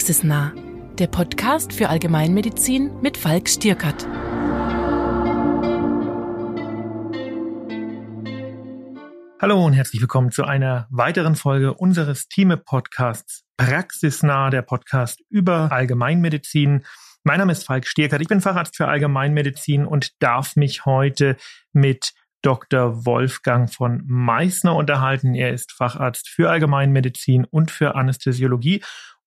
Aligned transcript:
Praxisnah, 0.00 0.54
der 0.98 1.08
Podcast 1.08 1.74
für 1.74 1.90
Allgemeinmedizin 1.90 3.02
mit 3.02 3.18
Falk 3.18 3.50
Stierkert. 3.50 4.08
Hallo 9.42 9.62
und 9.62 9.74
herzlich 9.74 10.00
willkommen 10.00 10.30
zu 10.30 10.44
einer 10.44 10.88
weiteren 10.90 11.36
Folge 11.36 11.74
unseres 11.74 12.28
Team-Podcasts 12.28 13.44
Praxisnah, 13.58 14.48
der 14.48 14.62
Podcast 14.62 15.20
über 15.28 15.70
Allgemeinmedizin. 15.70 16.86
Mein 17.22 17.38
Name 17.38 17.52
ist 17.52 17.66
Falk 17.66 17.86
Stierkert, 17.86 18.22
ich 18.22 18.28
bin 18.28 18.40
Facharzt 18.40 18.78
für 18.78 18.88
Allgemeinmedizin 18.88 19.84
und 19.84 20.22
darf 20.22 20.56
mich 20.56 20.86
heute 20.86 21.36
mit 21.74 22.14
Dr. 22.40 23.04
Wolfgang 23.04 23.70
von 23.70 24.02
Meissner 24.06 24.74
unterhalten. 24.74 25.34
Er 25.34 25.52
ist 25.52 25.72
Facharzt 25.72 26.30
für 26.30 26.48
Allgemeinmedizin 26.48 27.44
und 27.44 27.70
für 27.70 27.96
Anästhesiologie 27.96 28.80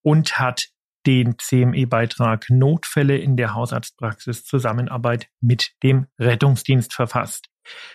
und 0.03 0.39
hat 0.39 0.67
den 1.05 1.37
CME-Beitrag 1.37 2.49
Notfälle 2.49 3.17
in 3.17 3.35
der 3.35 3.53
Hausarztpraxis 3.53 4.45
Zusammenarbeit 4.45 5.27
mit 5.41 5.71
dem 5.83 6.07
Rettungsdienst 6.19 6.93
verfasst. 6.93 7.47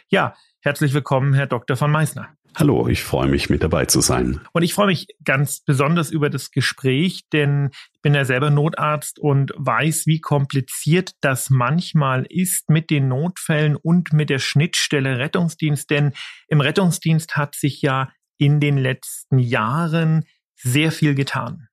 Ja, 0.09 0.35
herzlich 0.61 0.93
willkommen, 0.93 1.35
Herr 1.35 1.47
Dr. 1.47 1.77
von 1.77 1.91
Meissner. 1.91 2.29
Hallo, 2.57 2.89
ich 2.89 3.05
freue 3.05 3.29
mich, 3.29 3.51
mit 3.51 3.63
dabei 3.63 3.85
zu 3.85 4.01
sein. 4.01 4.41
Und 4.53 4.63
ich 4.63 4.75
freue 4.75 4.89
mich 4.89 5.07
ganz 5.23 5.61
besonders 5.61 6.11
über 6.11 6.29
das 6.29 6.51
Gespräch, 6.51 7.23
denn 7.33 7.71
ich 7.93 8.03
bin 8.03 8.15
ja 8.15 8.25
selber 8.25 8.51
Notarzt 8.51 9.19
und 9.19 9.53
weiß, 9.57 10.07
wie 10.07 10.21
kompliziert 10.21 11.13
das 11.21 11.51
manchmal 11.51 12.27
ist 12.29 12.69
mit 12.69 12.91
den 12.91 13.09
Notfällen 13.09 13.77
und 13.77 14.13
mit 14.13 14.29
der 14.31 14.39
Schnittstelle 14.39 15.19
Rettungsdienst. 15.19 15.89
Denn 15.91 16.13
im 16.49 16.61
Rettungsdienst 16.61 17.37
hat 17.37 17.55
sich 17.55 17.81
ja 17.81 18.11
in 18.39 18.61
den 18.61 18.79
letzten 18.79 19.39
Jahren 19.39 20.25
sehr 20.57 20.91
viel 20.91 21.15
getan. 21.15 21.68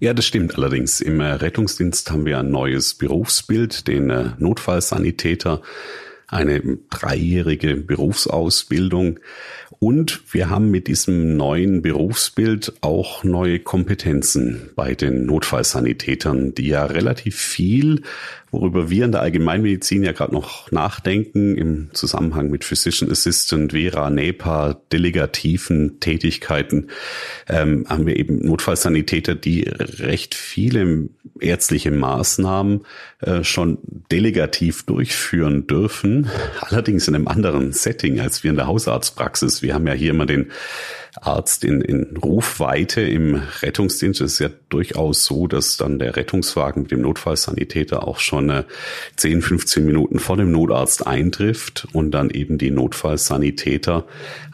Ja, 0.00 0.12
das 0.12 0.26
stimmt 0.26 0.56
allerdings. 0.56 1.00
Im 1.00 1.20
Rettungsdienst 1.20 2.10
haben 2.10 2.26
wir 2.26 2.38
ein 2.40 2.50
neues 2.50 2.94
Berufsbild, 2.94 3.86
den 3.86 4.10
äh, 4.10 4.30
Notfallsanitäter 4.38 5.62
eine 6.26 6.78
dreijährige 6.90 7.76
Berufsausbildung. 7.76 9.20
Und 9.78 10.22
wir 10.32 10.50
haben 10.50 10.70
mit 10.70 10.88
diesem 10.88 11.36
neuen 11.36 11.82
Berufsbild 11.82 12.72
auch 12.80 13.22
neue 13.22 13.60
Kompetenzen 13.60 14.70
bei 14.74 14.94
den 14.94 15.26
Notfallsanitätern, 15.26 16.54
die 16.54 16.68
ja 16.68 16.86
relativ 16.86 17.36
viel 17.36 18.02
worüber 18.54 18.88
wir 18.88 19.04
in 19.04 19.12
der 19.12 19.20
Allgemeinmedizin 19.20 20.04
ja 20.04 20.12
gerade 20.12 20.32
noch 20.32 20.70
nachdenken 20.70 21.56
im 21.56 21.90
Zusammenhang 21.92 22.50
mit 22.50 22.64
Physician 22.64 23.10
Assistant, 23.10 23.72
Vera, 23.72 24.10
NEPA, 24.10 24.80
delegativen 24.92 25.98
Tätigkeiten, 25.98 26.88
ähm, 27.48 27.84
haben 27.88 28.06
wir 28.06 28.16
eben 28.16 28.38
Notfallsanitäter, 28.38 29.34
die 29.34 29.62
recht 29.68 30.34
viele 30.34 31.08
ärztliche 31.40 31.90
Maßnahmen 31.90 32.86
äh, 33.20 33.42
schon 33.42 33.78
delegativ 34.12 34.84
durchführen 34.84 35.66
dürfen, 35.66 36.30
allerdings 36.60 37.08
in 37.08 37.16
einem 37.16 37.28
anderen 37.28 37.72
Setting 37.72 38.20
als 38.20 38.44
wir 38.44 38.50
in 38.50 38.56
der 38.56 38.68
Hausarztpraxis. 38.68 39.62
Wir 39.62 39.74
haben 39.74 39.86
ja 39.86 39.94
hier 39.94 40.10
immer 40.10 40.26
den 40.26 40.52
Arzt 41.20 41.64
in, 41.64 41.80
in 41.80 42.16
Rufweite 42.16 43.00
im 43.00 43.40
Rettungsdienst. 43.62 44.20
Ist 44.20 44.38
ja 44.40 44.50
durchaus 44.68 45.24
so, 45.24 45.46
dass 45.46 45.76
dann 45.76 45.98
der 45.98 46.16
Rettungswagen 46.16 46.82
mit 46.82 46.90
dem 46.90 47.02
Notfallsanitäter 47.02 48.06
auch 48.06 48.18
schon 48.18 48.50
äh, 48.50 48.64
10, 49.16 49.42
15 49.42 49.84
Minuten 49.84 50.18
vor 50.18 50.36
dem 50.36 50.50
Notarzt 50.50 51.06
eintrifft 51.06 51.86
und 51.92 52.10
dann 52.10 52.30
eben 52.30 52.58
die 52.58 52.70
Notfallsanitäter 52.70 54.04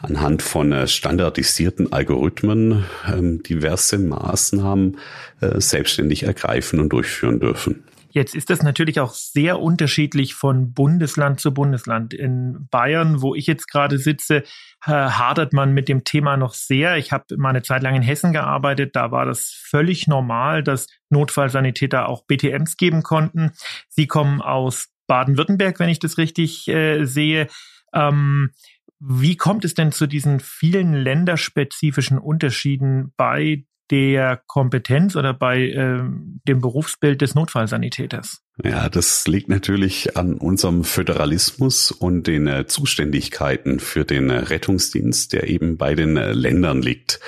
anhand 0.01 0.41
von 0.41 0.71
äh, 0.71 0.87
standardisierten 0.87 1.91
Algorithmen 1.91 2.85
ähm, 3.11 3.43
diverse 3.43 3.97
Maßnahmen 3.97 4.97
äh, 5.41 5.59
selbstständig 5.59 6.23
ergreifen 6.23 6.79
und 6.79 6.89
durchführen 6.89 7.39
dürfen. 7.39 7.83
Jetzt 8.13 8.35
ist 8.35 8.49
das 8.49 8.61
natürlich 8.61 8.99
auch 8.99 9.13
sehr 9.13 9.59
unterschiedlich 9.59 10.33
von 10.33 10.73
Bundesland 10.73 11.39
zu 11.39 11.53
Bundesland. 11.53 12.13
In 12.13 12.67
Bayern, 12.69 13.21
wo 13.21 13.35
ich 13.35 13.47
jetzt 13.47 13.67
gerade 13.67 13.97
sitze, 13.97 14.43
hadert 14.81 15.53
man 15.53 15.73
mit 15.73 15.87
dem 15.87 16.03
Thema 16.03 16.35
noch 16.35 16.53
sehr. 16.53 16.97
Ich 16.97 17.11
habe 17.11 17.37
mal 17.37 17.49
eine 17.49 17.61
Zeit 17.61 17.83
lang 17.83 17.95
in 17.95 18.01
Hessen 18.01 18.33
gearbeitet. 18.33 18.95
Da 18.95 19.11
war 19.11 19.25
das 19.25 19.49
völlig 19.49 20.07
normal, 20.07 20.61
dass 20.61 20.87
Notfallsanitäter 21.09 22.09
auch 22.09 22.25
BTMs 22.25 22.75
geben 22.75 23.01
konnten. 23.01 23.51
Sie 23.87 24.07
kommen 24.07 24.41
aus 24.41 24.89
Baden-Württemberg, 25.07 25.79
wenn 25.79 25.89
ich 25.89 25.99
das 25.99 26.17
richtig 26.17 26.67
äh, 26.67 27.05
sehe. 27.05 27.47
Ähm, 27.93 28.51
wie 28.99 29.35
kommt 29.35 29.65
es 29.65 29.73
denn 29.73 29.91
zu 29.91 30.05
diesen 30.05 30.39
vielen 30.39 30.93
länderspezifischen 30.93 32.19
Unterschieden 32.19 33.13
bei 33.17 33.65
der 33.91 34.41
Kompetenz 34.47 35.15
oder 35.15 35.33
bei 35.33 35.59
äh, 35.59 36.01
dem 36.47 36.61
Berufsbild 36.61 37.21
des 37.21 37.35
Notfallsanitäters? 37.35 38.41
Ja, 38.63 38.89
das 38.89 39.27
liegt 39.27 39.49
natürlich 39.49 40.17
an 40.17 40.35
unserem 40.35 40.83
Föderalismus 40.83 41.91
und 41.91 42.27
den 42.27 42.47
äh, 42.47 42.65
Zuständigkeiten 42.67 43.79
für 43.79 44.05
den 44.05 44.29
äh, 44.29 44.37
Rettungsdienst, 44.37 45.33
der 45.33 45.47
eben 45.47 45.77
bei 45.77 45.95
den 45.95 46.15
äh, 46.15 46.31
Ländern 46.31 46.81
liegt. 46.81 47.19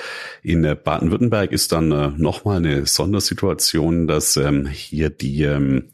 In 0.42 0.64
äh, 0.64 0.74
Baden-Württemberg 0.74 1.52
ist 1.52 1.72
dann 1.72 1.92
äh, 1.92 2.10
nochmal 2.16 2.58
eine 2.58 2.86
Sondersituation, 2.86 4.06
dass 4.06 4.36
ähm, 4.36 4.66
hier 4.66 5.10
die 5.10 5.42
ähm, 5.42 5.90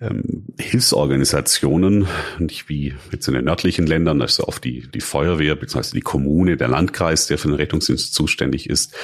ähm, 0.00 0.46
Hilfsorganisationen, 0.58 2.06
nicht 2.38 2.68
wie 2.68 2.94
jetzt 3.12 3.28
in 3.28 3.34
den 3.34 3.44
nördlichen 3.44 3.86
Ländern, 3.86 4.20
also 4.20 4.44
auf 4.44 4.58
die, 4.58 4.88
die 4.92 5.00
Feuerwehr 5.00 5.54
bzw. 5.54 5.94
die 5.94 6.00
Kommune, 6.00 6.56
der 6.56 6.68
Landkreis, 6.68 7.26
der 7.26 7.38
für 7.38 7.48
den 7.48 7.56
Rettungsdienst 7.56 8.14
zuständig 8.14 8.68
ist. 8.68 8.94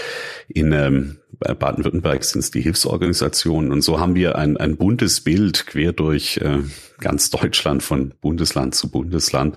In 0.49 0.73
ähm, 0.73 1.20
Baden-Württemberg 1.39 2.25
sind 2.25 2.41
es 2.41 2.51
die 2.51 2.61
Hilfsorganisationen. 2.61 3.73
Und 3.73 3.83
so 3.83 4.01
haben 4.01 4.15
wir 4.15 4.37
ein, 4.37 4.57
ein 4.57 4.77
buntes 4.77 5.21
Bild 5.21 5.67
quer 5.67 5.93
durch 5.93 6.39
äh, 6.39 6.59
ganz 6.99 7.31
Deutschland 7.31 7.83
von 7.83 8.13
Bundesland 8.21 8.75
zu 8.75 8.91
Bundesland, 8.91 9.57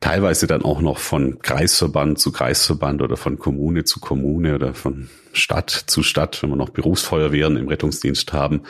teilweise 0.00 0.46
dann 0.46 0.62
auch 0.62 0.80
noch 0.80 0.98
von 0.98 1.38
Kreisverband 1.40 2.18
zu 2.18 2.30
Kreisverband 2.32 3.02
oder 3.02 3.16
von 3.16 3.38
Kommune 3.38 3.84
zu 3.84 4.00
Kommune 4.00 4.54
oder 4.54 4.74
von 4.74 5.08
Stadt 5.32 5.70
zu 5.70 6.02
Stadt, 6.02 6.42
wenn 6.42 6.50
wir 6.50 6.56
noch 6.56 6.70
Berufsfeuerwehren 6.70 7.56
im 7.56 7.68
Rettungsdienst 7.68 8.32
haben, 8.32 8.62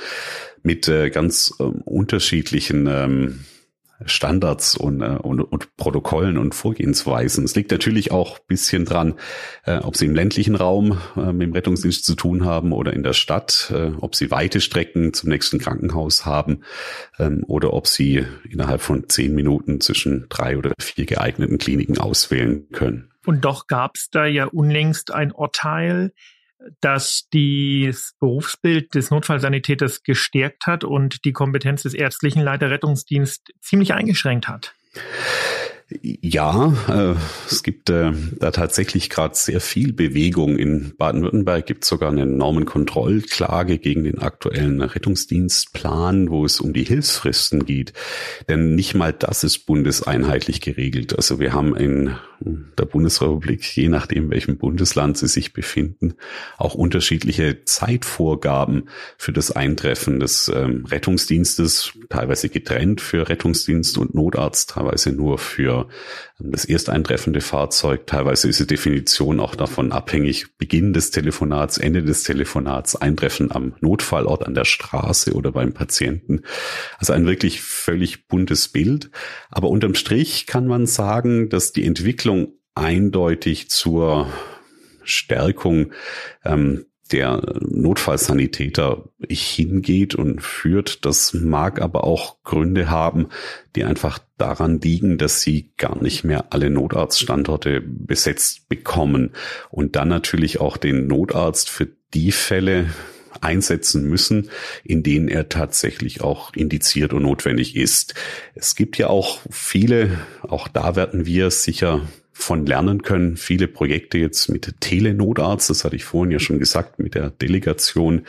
mit 0.63 0.89
äh, 0.89 1.11
ganz 1.11 1.55
ähm, 1.61 1.83
unterschiedlichen 1.85 2.87
ähm, 2.89 3.41
Standards 4.07 4.77
und, 4.77 5.01
äh, 5.01 5.17
und, 5.23 5.41
und 5.41 5.77
Protokollen 5.77 6.39
und 6.39 6.55
Vorgehensweisen. 6.55 7.45
Es 7.45 7.55
liegt 7.55 7.71
natürlich 7.71 8.11
auch 8.11 8.39
bisschen 8.39 8.85
dran, 8.85 9.15
äh, 9.65 9.79
ob 9.79 9.97
Sie 9.97 10.07
im 10.07 10.15
ländlichen 10.15 10.55
Raum 10.55 10.99
äh, 11.17 11.33
mit 11.33 11.43
dem 11.43 11.53
Rettungsdienst 11.53 12.05
zu 12.05 12.15
tun 12.15 12.45
haben 12.45 12.73
oder 12.73 12.93
in 12.93 13.03
der 13.03 13.13
Stadt, 13.13 13.73
äh, 13.75 13.93
ob 14.01 14.15
Sie 14.15 14.31
weite 14.31 14.61
Strecken 14.61 15.13
zum 15.13 15.31
nächsten 15.31 15.59
Krankenhaus 15.59 16.27
haben 16.27 16.63
ähm, 17.19 17.45
oder 17.47 17.73
ob 17.73 17.87
Sie 17.87 18.25
innerhalb 18.49 18.81
von 18.81 19.09
zehn 19.09 19.35
Minuten 19.35 19.81
zwischen 19.81 20.27
drei 20.29 20.59
oder 20.59 20.73
vier 20.81 21.07
geeigneten 21.07 21.59
Kliniken 21.59 21.99
auswählen 21.99 22.69
können. 22.73 23.11
Und 23.27 23.45
doch 23.45 23.67
gab 23.67 23.97
es 23.97 24.11
da 24.11 24.27
ja 24.27 24.47
unlängst 24.47 25.13
ein 25.13 25.33
Urteil, 25.33 26.13
das 26.81 27.29
das 27.33 28.15
Berufsbild 28.21 28.95
des 28.95 29.11
Notfallsanitäters 29.11 30.03
gestärkt 30.03 30.67
hat 30.67 30.85
und 30.85 31.25
die 31.25 31.33
Kompetenz 31.33 31.83
des 31.83 31.95
ärztlichen 31.95 32.43
Leiter 32.43 32.71
ziemlich 33.61 33.95
eingeschränkt 33.95 34.49
hat. 34.49 34.75
Ja, 36.01 36.73
äh, 36.89 37.15
es 37.51 37.63
gibt 37.63 37.91
äh, 37.91 38.13
da 38.39 38.51
tatsächlich 38.51 39.11
gerade 39.11 39.35
sehr 39.35 39.61
viel 39.61 39.93
Bewegung. 39.93 40.57
In 40.57 40.95
Baden-Württemberg 40.97 41.67
gibt 41.67 41.85
es 41.85 41.91
sogar 41.91 42.11
eine 42.11 42.25
Normenkontrollklage 42.25 43.79
gegen 43.79 44.05
den 44.05 44.19
aktuellen 44.19 44.81
Rettungsdienstplan, 44.81 46.31
wo 46.31 46.47
es 46.47 46.61
um 46.61 46.73
die 46.73 46.85
Hilfsfristen 46.85 47.67
geht. 47.67 47.93
Denn 48.49 48.75
nicht 48.75 48.95
mal 48.95 49.13
das 49.13 49.45
ist 49.45 49.67
bundeseinheitlich 49.67 50.63
geregelt. 50.63 51.15
Also 51.17 51.39
wir 51.39 51.53
haben 51.53 51.77
in 51.77 52.17
der 52.45 52.85
Bundesrepublik, 52.85 53.65
je 53.77 53.89
nachdem, 53.89 54.31
welchem 54.31 54.59
Bundesland 54.59 55.17
sie 55.17 55.29
sich 55.29 55.53
befinden, 55.53 56.15
auch 56.59 56.75
unterschiedliche 56.75 57.65
Zeitvorgaben 57.65 58.89
für 59.17 59.33
das 59.33 59.51
Eintreffen 59.51 60.21
des 60.21 60.51
ähm, 60.55 60.85
Rettungsdienstes, 60.87 61.93
teilweise 62.09 62.49
getrennt 62.49 63.01
für 63.01 63.29
Rettungsdienst 63.29 63.97
und 63.99 64.15
Notarzt, 64.15 64.71
teilweise 64.71 65.13
nur 65.13 65.39
für 65.39 65.89
ähm, 66.41 66.53
das 66.53 66.65
ersteintreffende 66.65 67.41
Fahrzeug. 67.41 68.07
Teilweise 68.07 68.49
ist 68.49 68.61
die 68.61 68.67
Definition 68.67 69.41
auch 69.41 69.55
davon 69.55 69.93
abhängig, 69.93 70.57
Beginn 70.59 70.93
des 70.93 71.11
Telefonats, 71.11 71.79
Ende 71.79 72.03
des 72.03 72.25
Telefonats, 72.25 72.97
Eintreffen 72.97 73.51
am 73.51 73.75
Notfallort 73.81 74.47
an 74.47 74.55
der 74.55 74.65
Straße 74.65 75.33
oder 75.33 75.53
beim 75.53 75.73
Patienten. 75.73 76.43
Also 76.99 77.13
ein 77.13 77.27
wirklich 77.27 77.63
völlig 77.63 78.29
buntes 78.29 78.69
Bild. 78.69 79.11
Aber 79.51 79.69
unterm 79.69 79.95
Strich 79.95 80.47
kann 80.47 80.67
man 80.67 80.87
sagen, 80.87 81.49
dass 81.49 81.73
die 81.73 81.85
Entwicklung 81.85 82.34
Entwicklung 82.35 82.59
eindeutig 82.75 83.71
zur 83.71 84.27
Stärkung 85.05 85.93
ähm, 86.45 86.87
der 87.13 87.41
Notfallsanitäter 87.61 89.05
hingeht 89.29 90.15
und 90.17 90.43
führt. 90.43 91.05
Das 91.05 91.35
mag 91.35 91.81
aber 91.81 92.03
auch 92.05 92.43
Gründe 92.43 92.91
haben, 92.91 93.29
die 93.77 93.85
einfach 93.85 94.19
daran 94.39 94.81
liegen, 94.81 95.19
dass 95.19 95.43
sie 95.43 95.73
gar 95.77 96.03
nicht 96.03 96.25
mehr 96.25 96.47
alle 96.51 96.71
Notarztstandorte 96.71 97.81
besetzt 97.81 98.69
bekommen 98.69 99.33
und 99.71 99.95
dann 99.95 100.09
natürlich 100.09 100.61
auch 100.61 100.77
den 100.77 101.07
Notarzt 101.07 101.71
für 101.71 101.89
die 102.15 102.33
Fälle 102.33 102.87
einsetzen 103.41 104.09
müssen, 104.09 104.51
in 104.83 105.03
denen 105.03 105.29
er 105.29 105.49
tatsächlich 105.49 106.23
auch 106.23 106.55
indiziert 106.55 107.13
und 107.13 107.23
notwendig 107.23 107.77
ist. 107.77 108.15
Es 108.55 108.75
gibt 108.75 108.99
ja 108.99 109.09
auch 109.09 109.41
viele, 109.51 110.19
auch 110.43 110.69
da 110.69 110.97
werden 110.97 111.27
wir 111.27 111.51
sicher 111.51 112.01
von 112.37 112.67
lernen 112.67 113.03
können. 113.03 113.37
Viele 113.37 113.69
Projekte 113.69 114.19
jetzt 114.19 114.49
mit 114.49 114.81
Telenotarzt, 114.81 115.71
das 115.71 115.85
hatte 115.85 115.97
ich 115.97 116.05
vorhin 116.05 116.33
ja 116.33 116.41
schon 116.41 116.59
gesagt, 116.59 116.99
mit 116.99 117.15
der 117.15 117.31
Delegation, 117.31 118.27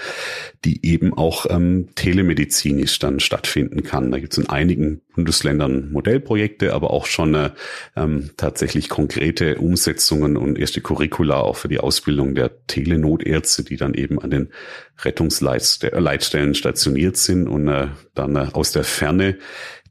die 0.63 0.85
eben 0.85 1.13
auch 1.13 1.47
ähm, 1.49 1.89
telemedizinisch 1.95 2.99
dann 2.99 3.19
stattfinden 3.19 3.83
kann. 3.83 4.11
Da 4.11 4.19
gibt 4.19 4.33
es 4.33 4.37
in 4.37 4.47
einigen 4.47 5.01
Bundesländern 5.15 5.91
Modellprojekte, 5.91 6.73
aber 6.73 6.91
auch 6.91 7.06
schon 7.06 7.33
äh, 7.33 7.51
ähm, 7.95 8.31
tatsächlich 8.38 8.89
konkrete 8.89 9.57
Umsetzungen 9.57 10.38
und 10.38 10.59
erste 10.59 10.81
Curricula 10.81 11.38
auch 11.38 11.56
für 11.56 11.69
die 11.69 11.79
Ausbildung 11.79 12.35
der 12.35 12.65
Telenotärzte, 12.67 13.63
die 13.63 13.77
dann 13.77 13.94
eben 13.94 14.19
an 14.19 14.29
den 14.29 14.50
Rettungsleitstellen 15.03 16.53
stationiert 16.53 17.17
sind 17.17 17.47
und 17.47 17.67
äh, 17.67 17.88
dann 18.13 18.35
äh, 18.35 18.47
aus 18.53 18.71
der 18.71 18.83
Ferne 18.83 19.38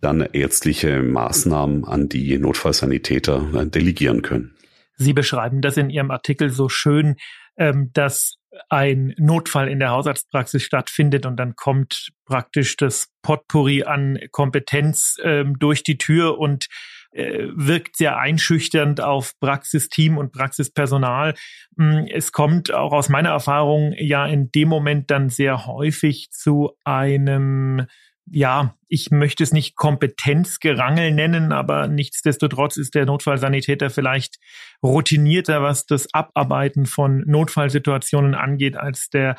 dann 0.00 0.20
ärztliche 0.20 1.02
Maßnahmen 1.02 1.84
an 1.84 2.08
die 2.08 2.38
Notfallsanitäter 2.38 3.48
äh, 3.54 3.66
delegieren 3.66 4.22
können. 4.22 4.54
Sie 4.96 5.12
beschreiben 5.12 5.60
das 5.60 5.76
in 5.76 5.90
Ihrem 5.90 6.10
Artikel 6.10 6.50
so 6.50 6.68
schön, 6.68 7.16
ähm, 7.56 7.90
dass 7.92 8.36
ein 8.68 9.14
Notfall 9.18 9.68
in 9.68 9.78
der 9.78 9.90
Hausarztpraxis 9.90 10.62
stattfindet 10.62 11.26
und 11.26 11.36
dann 11.36 11.56
kommt 11.56 12.10
praktisch 12.24 12.76
das 12.76 13.08
Potpourri 13.22 13.84
an 13.84 14.18
Kompetenz 14.30 15.16
ähm, 15.22 15.58
durch 15.58 15.82
die 15.82 15.98
Tür 15.98 16.38
und 16.38 16.66
äh, 17.12 17.48
wirkt 17.54 17.96
sehr 17.96 18.18
einschüchternd 18.18 19.00
auf 19.00 19.38
Praxisteam 19.38 20.18
und 20.18 20.32
Praxispersonal. 20.32 21.34
Mm, 21.76 22.06
es 22.12 22.32
kommt 22.32 22.72
auch 22.72 22.92
aus 22.92 23.08
meiner 23.08 23.30
Erfahrung 23.30 23.94
ja 23.96 24.26
in 24.26 24.50
dem 24.50 24.68
Moment 24.68 25.10
dann 25.10 25.30
sehr 25.30 25.66
häufig 25.66 26.30
zu 26.30 26.72
einem 26.84 27.86
ja, 28.26 28.74
ich 28.88 29.10
möchte 29.10 29.42
es 29.42 29.52
nicht 29.52 29.76
Kompetenzgerangel 29.76 31.12
nennen, 31.12 31.52
aber 31.52 31.88
nichtsdestotrotz 31.88 32.76
ist 32.76 32.94
der 32.94 33.06
Notfallsanitäter 33.06 33.90
vielleicht 33.90 34.38
routinierter, 34.82 35.62
was 35.62 35.86
das 35.86 36.12
Abarbeiten 36.12 36.86
von 36.86 37.22
Notfallsituationen 37.26 38.34
angeht, 38.34 38.76
als 38.76 39.10
der 39.10 39.36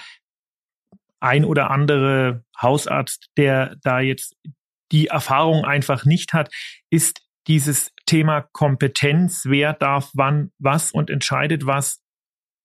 ein 1.19 1.45
oder 1.45 1.71
andere 1.71 2.43
Hausarzt, 2.61 3.29
der 3.37 3.75
da 3.81 3.99
jetzt 3.99 4.35
die 4.91 5.07
Erfahrung 5.07 5.65
einfach 5.65 6.05
nicht 6.05 6.33
hat, 6.33 6.53
ist 6.91 7.21
dieses 7.47 7.91
Thema 8.05 8.41
Kompetenz, 8.41 9.45
wer 9.45 9.73
darf 9.73 10.11
wann 10.13 10.51
was 10.59 10.91
und 10.91 11.09
entscheidet 11.09 11.65
was 11.65 12.01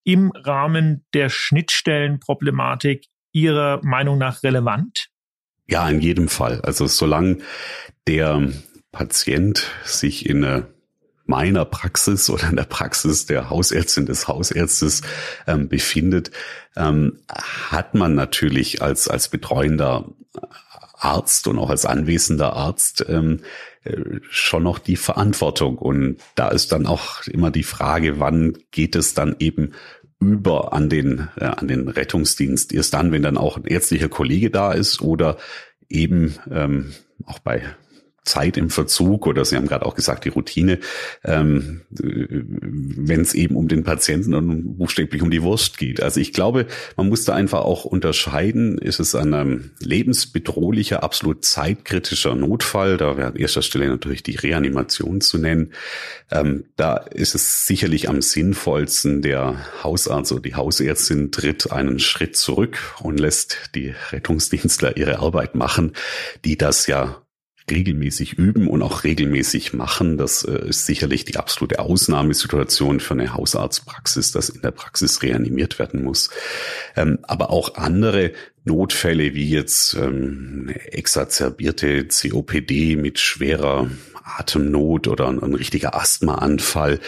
im 0.05 0.31
Rahmen 0.33 1.07
der 1.15 1.29
Schnittstellenproblematik 1.29 3.07
Ihrer 3.33 3.81
Meinung 3.85 4.19
nach 4.19 4.43
relevant? 4.43 5.09
Ja, 5.71 5.89
in 5.89 6.01
jedem 6.01 6.29
Fall. 6.29 6.61
Also 6.63 6.87
solange 6.89 7.39
der 8.07 8.51
Patient 8.91 9.71
sich 9.85 10.27
in 10.27 10.65
meiner 11.25 11.65
Praxis 11.65 12.29
oder 12.29 12.51
in 12.51 12.57
der 12.57 12.65
Praxis 12.65 13.25
der 13.25 13.51
Hausärztin 13.51 14.05
des 14.05 14.27
Hausärztes 14.27 15.03
ähm, 15.47 15.69
befindet, 15.69 16.33
ähm, 16.77 17.21
hat 17.29 17.95
man 17.95 18.17
natürlich 18.17 18.83
als, 18.83 19.07
als 19.07 19.29
betreuender 19.29 20.07
Arzt 20.95 21.47
und 21.47 21.59
auch 21.59 21.71
als 21.71 21.87
anwesender 21.87 22.55
Arzt 22.55 23.05
ähm, 23.09 23.41
äh, 23.85 23.97
schon 24.29 24.65
noch 24.65 24.81
die 24.81 24.97
Verantwortung. 24.97 25.79
Und 25.79 26.19
da 26.35 26.49
ist 26.49 26.73
dann 26.73 26.87
auch 26.87 27.23
immer 27.29 27.53
die 27.53 27.63
Frage, 27.63 28.19
wann 28.19 28.59
geht 28.73 28.97
es 28.97 29.15
dann 29.15 29.37
eben 29.39 29.73
über 30.21 30.73
an 30.73 30.89
den, 30.89 31.29
äh, 31.37 31.47
an 31.47 31.67
den 31.67 31.89
Rettungsdienst. 31.89 32.73
Erst 32.73 32.95
dann, 32.95 33.11
wenn 33.13 33.23
dann 33.23 33.39
auch 33.39 33.57
ein 33.57 33.65
ärztlicher 33.65 34.09
Kollege 34.09 34.51
da 34.51 34.73
ist 34.73 35.01
oder 35.01 35.39
eben 35.89 36.35
ähm, 36.51 36.93
auch 37.27 37.39
bei 37.39 37.63
Zeit 38.31 38.57
im 38.57 38.71
Verzug 38.71 39.27
oder 39.27 39.45
Sie 39.45 39.57
haben 39.57 39.67
gerade 39.67 39.85
auch 39.85 39.95
gesagt, 39.95 40.25
die 40.25 40.29
Routine, 40.29 40.79
ähm, 41.25 41.83
wenn 41.91 43.21
es 43.21 43.35
eben 43.35 43.57
um 43.57 43.67
den 43.67 43.83
Patienten 43.83 44.35
und 44.35 44.79
buchstäblich 44.79 45.21
um 45.21 45.31
die 45.31 45.43
Wurst 45.43 45.79
geht. 45.79 46.01
Also 46.01 46.21
ich 46.21 46.33
glaube, 46.33 46.67
man 46.97 47.09
muss 47.09 47.25
da 47.25 47.35
einfach 47.35 47.61
auch 47.61 47.85
unterscheiden, 47.85 48.79
ist 48.79 49.01
es 49.01 49.15
ein 49.15 49.33
ähm, 49.33 49.71
lebensbedrohlicher, 49.81 51.03
absolut 51.03 51.45
zeitkritischer 51.45 52.35
Notfall, 52.37 52.97
da 52.97 53.17
wäre 53.17 53.29
an 53.29 53.37
erster 53.37 53.63
Stelle 53.63 53.89
natürlich 53.89 54.23
die 54.23 54.37
Reanimation 54.37 55.21
zu 55.21 55.39
nennen. 55.39 55.73
Ähm, 56.31 56.65
da 56.77 56.97
ist 56.97 57.35
es 57.35 57.67
sicherlich 57.67 58.09
am 58.09 58.23
sinnvollsten, 58.23 59.23
der 59.23 59.57
Hausarzt 59.83 60.31
oder 60.33 60.43
die 60.43 60.55
Hausärztin 60.55 61.33
tritt 61.33 61.73
einen 61.73 61.99
Schritt 61.99 62.37
zurück 62.37 62.79
und 63.03 63.19
lässt 63.19 63.71
die 63.75 63.93
Rettungsdienstler 64.13 64.97
ihre 64.97 65.19
Arbeit 65.19 65.57
machen, 65.57 65.93
die 66.45 66.57
das 66.57 66.87
ja 66.87 67.23
regelmäßig 67.71 68.35
üben 68.35 68.69
und 68.69 68.83
auch 68.83 69.05
regelmäßig 69.05 69.73
machen. 69.73 70.19
Das 70.19 70.45
äh, 70.45 70.69
ist 70.69 70.87
sicherlich 70.87 71.25
die 71.25 71.37
absolute 71.37 71.79
Ausnahmesituation 71.79 73.01
für 73.01 73.15
eine 73.15 73.35
Hausarztpraxis, 73.35 74.33
dass 74.33 74.49
in 74.49 74.63
der 74.63 74.73
Praxis 74.73 75.23
reanimiert 75.23 75.79
werden 75.79 76.05
muss. 76.05 76.31
Ähm, 76.97 77.19
aber 77.23 77.51
auch 77.51 77.77
andere 77.77 78.33
Notfälle 78.65 79.35
wie 79.35 79.49
jetzt 79.49 79.95
ähm, 79.95 80.71
exacerbierte 80.91 82.07
COPD 82.09 82.97
mit 82.97 83.19
schwerer 83.19 83.89
Atemnot 84.39 85.09
oder 85.09 85.29
ein, 85.29 85.55
richtiger 85.55 85.95
Asthmaanfall 85.95 87.01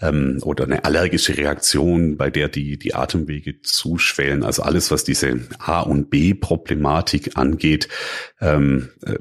ähm, 0.00 0.38
oder 0.42 0.64
eine 0.64 0.84
allergische 0.84 1.36
Reaktion, 1.36 2.16
bei 2.16 2.30
der 2.30 2.48
die, 2.48 2.78
die 2.78 2.94
Atemwege 2.94 3.60
zuschwellen. 3.62 4.44
Also 4.44 4.62
alles, 4.62 4.90
was 4.90 5.04
diese 5.04 5.40
A- 5.58 5.80
und 5.80 6.10
B-Problematik 6.10 7.36
angeht, 7.36 7.88
äh, 9.04 9.16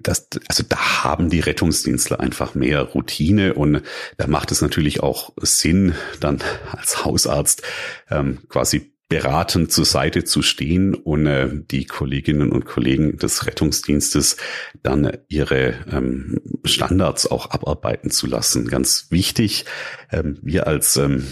das, 0.00 0.28
also 0.48 0.64
da 0.68 1.04
haben 1.04 1.30
die 1.30 1.40
Rettungsdienstler 1.40 2.20
einfach 2.20 2.54
mehr 2.54 2.82
Routine 2.82 3.54
und 3.54 3.82
da 4.16 4.26
macht 4.26 4.52
es 4.52 4.62
natürlich 4.62 5.02
auch 5.02 5.32
Sinn, 5.40 5.94
dann 6.20 6.38
als 6.72 7.04
Hausarzt 7.04 7.62
ähm, 8.10 8.38
quasi 8.48 8.92
beratend 9.10 9.72
zur 9.72 9.84
Seite 9.84 10.22
zu 10.22 10.40
stehen 10.40 10.94
und 10.94 11.26
äh, 11.26 11.50
die 11.52 11.84
Kolleginnen 11.84 12.52
und 12.52 12.64
Kollegen 12.64 13.18
des 13.18 13.44
Rettungsdienstes 13.44 14.36
dann 14.84 15.10
ihre 15.28 15.74
ähm, 15.90 16.40
Standards 16.64 17.26
auch 17.26 17.50
abarbeiten 17.50 18.12
zu 18.12 18.28
lassen. 18.28 18.68
Ganz 18.68 19.08
wichtig, 19.10 19.64
ähm, 20.12 20.38
wir 20.42 20.68
als 20.68 20.96
ähm, 20.96 21.26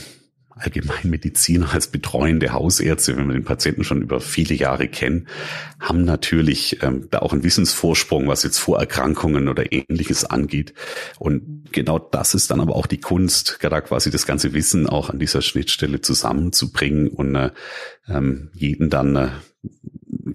Allgemeinmediziner, 0.58 1.72
als 1.72 1.88
betreuende 1.88 2.52
Hausärzte, 2.52 3.16
wenn 3.16 3.28
wir 3.28 3.34
den 3.34 3.44
Patienten 3.44 3.84
schon 3.84 4.02
über 4.02 4.20
viele 4.20 4.54
Jahre 4.54 4.88
kennen, 4.88 5.28
haben 5.80 6.04
natürlich 6.04 6.82
ähm, 6.82 7.08
da 7.10 7.20
auch 7.20 7.32
einen 7.32 7.44
Wissensvorsprung, 7.44 8.28
was 8.28 8.42
jetzt 8.42 8.58
Vorerkrankungen 8.58 9.48
oder 9.48 9.72
ähnliches 9.72 10.24
angeht. 10.24 10.74
Und 11.18 11.72
genau 11.72 11.98
das 11.98 12.34
ist 12.34 12.50
dann 12.50 12.60
aber 12.60 12.76
auch 12.76 12.86
die 12.86 13.00
Kunst, 13.00 13.58
da 13.60 13.80
quasi 13.80 14.10
das 14.10 14.26
ganze 14.26 14.52
Wissen 14.52 14.88
auch 14.88 15.10
an 15.10 15.18
dieser 15.18 15.42
Schnittstelle 15.42 16.00
zusammenzubringen 16.00 17.08
und 17.08 17.34
äh, 17.34 17.50
ähm, 18.08 18.50
jeden 18.54 18.90
dann 18.90 19.16
äh, 19.16 19.28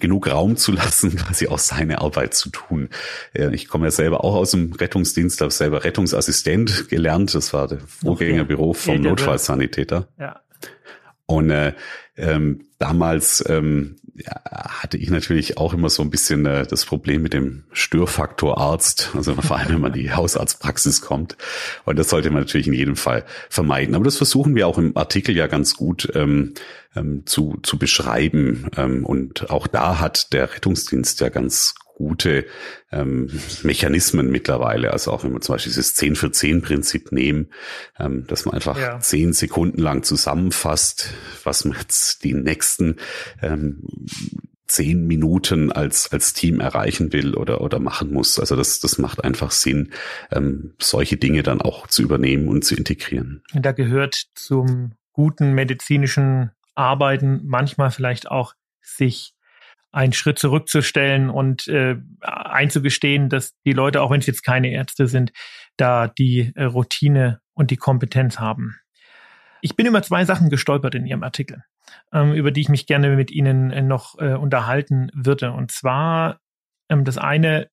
genug 0.04 0.30
Raum 0.30 0.58
zu 0.58 0.74
lassen, 0.74 1.16
quasi 1.16 1.48
auch 1.48 1.60
seine 1.60 2.02
Arbeit 2.02 2.34
zu 2.34 2.50
tun. 2.50 2.90
Ich 3.34 3.70
komme 3.70 3.86
ja 3.86 3.92
selber 3.92 4.26
auch 4.26 4.36
aus 4.36 4.52
dem 4.52 4.74
Rettungsdienst, 4.74 5.40
habe 5.40 5.50
selber 5.50 5.86
Rettungsassistent 5.86 6.90
gelernt. 6.90 7.34
Das 7.34 7.54
war 7.54 7.70
der 7.70 7.80
Vorgängerbüro 7.80 8.74
vom 8.74 9.02
Notfallsanitäter. 9.02 10.10
Ja. 10.20 10.42
Und 11.26 11.52
äh, 11.52 11.74
ähm, 12.18 12.66
damals 12.80 13.44
ähm, 13.48 13.96
ja, 14.16 14.42
hatte 14.46 14.98
ich 14.98 15.10
natürlich 15.10 15.58
auch 15.58 15.74
immer 15.74 15.90
so 15.90 16.04
ein 16.04 16.10
bisschen 16.10 16.46
äh, 16.46 16.68
das 16.68 16.86
Problem 16.86 17.24
mit 17.24 17.34
dem 17.34 17.64
Störfaktor 17.72 18.58
Arzt, 18.60 19.12
also 19.16 19.34
vor 19.36 19.58
allem 19.58 19.70
wenn 19.70 19.82
man 19.82 19.94
die 19.94 20.12
Hausarztpraxis 20.16 21.02
kommt. 21.02 21.36
Und 21.86 21.98
das 21.98 22.10
sollte 22.10 22.30
man 22.30 22.44
natürlich 22.44 22.68
in 22.68 22.74
jedem 22.74 22.96
Fall 22.96 23.26
vermeiden. 23.50 23.96
Aber 23.96 24.06
das 24.06 24.18
versuchen 24.18 24.56
wir 24.56 24.68
auch 24.68 24.78
im 24.78 24.96
Artikel 24.96 25.36
ja 25.36 25.48
ganz 25.48 25.76
gut 25.76 26.12
ähm, 26.14 26.54
ähm, 26.96 27.24
zu, 27.26 27.58
zu 27.64 27.80
beschreiben. 27.80 28.68
Ähm, 28.78 29.06
und 29.06 29.50
auch 29.50 29.68
da 29.68 30.00
hat 30.00 30.32
der 30.34 30.54
Rettungsdienst 30.54 31.20
ja 31.22 31.30
ganz 31.30 31.74
gute 31.96 32.46
ähm, 32.92 33.30
Mechanismen 33.64 34.30
mittlerweile. 34.32 34.92
Also 34.92 35.12
auch 35.12 35.24
wenn 35.24 35.34
wir 35.34 35.42
zum 35.42 35.56
Beispiel 35.56 35.72
dieses 35.72 35.96
10 35.96 36.16
für 36.16 36.32
10 36.32 36.62
Prinzip 36.62 37.12
nehmen, 37.12 37.50
ähm, 38.00 38.26
dass 38.28 38.46
man 38.46 38.56
einfach 38.56 38.78
ja. 38.78 39.00
zehn 39.00 39.34
Sekunden 39.34 39.82
lang 39.82 40.04
zusammenfasst, 40.04 41.14
was 41.44 41.66
man 41.66 41.78
jetzt 41.78 42.24
die 42.24 42.34
nächsten 42.34 42.98
ähm, 43.42 43.84
zehn 44.68 45.06
Minuten 45.06 45.72
als, 45.72 46.12
als 46.12 46.34
Team 46.34 46.60
erreichen 46.60 47.14
will 47.14 47.36
oder, 47.36 47.62
oder 47.62 47.80
machen 47.80 48.12
muss. 48.12 48.40
Also 48.40 48.56
das, 48.56 48.80
das 48.80 48.98
macht 48.98 49.24
einfach 49.24 49.52
Sinn, 49.52 49.92
ähm, 50.32 50.74
solche 50.80 51.18
Dinge 51.18 51.44
dann 51.44 51.62
auch 51.62 51.88
zu 51.88 52.02
übernehmen 52.02 52.48
und 52.48 52.64
zu 52.66 52.76
integrieren. 52.76 53.44
Da 53.54 53.72
gehört 53.72 54.30
zum 54.34 54.94
guten 55.12 55.54
medizinischen 55.54 56.52
Arbeiten 56.76 57.42
manchmal 57.44 57.92
vielleicht 57.92 58.32
auch 58.32 58.56
sich 58.82 59.36
einen 59.94 60.12
Schritt 60.12 60.40
zurückzustellen 60.40 61.30
und 61.30 61.68
äh, 61.68 61.96
einzugestehen, 62.22 63.30
dass 63.30 63.54
die 63.66 63.74
Leute, 63.74 64.02
auch 64.02 64.12
wenn 64.12 64.20
es 64.20 64.26
jetzt 64.26 64.44
keine 64.44 64.72
Ärzte 64.72 65.08
sind, 65.08 65.32
da 65.78 66.08
die 66.08 66.52
äh, 66.56 66.64
Routine 66.64 67.40
und 67.54 67.72
die 67.72 67.78
Kompetenz 67.78 68.40
haben. 68.40 68.76
Ich 69.62 69.76
bin 69.76 69.86
über 69.86 70.02
zwei 70.02 70.26
Sachen 70.26 70.50
gestolpert 70.50 70.96
in 70.96 71.06
Ihrem 71.06 71.24
Artikel. 71.24 71.64
ähm, 72.12 72.34
über 72.34 72.52
die 72.52 72.62
ich 72.62 72.70
mich 72.70 72.86
gerne 72.86 73.16
mit 73.16 73.32
Ihnen 73.32 73.72
äh, 73.72 73.82
noch 73.82 74.18
äh, 74.20 74.34
unterhalten 74.34 75.10
würde. 75.14 75.52
Und 75.52 75.72
zwar 75.72 76.40
ähm, 76.90 77.04
das 77.04 77.18
eine, 77.18 77.70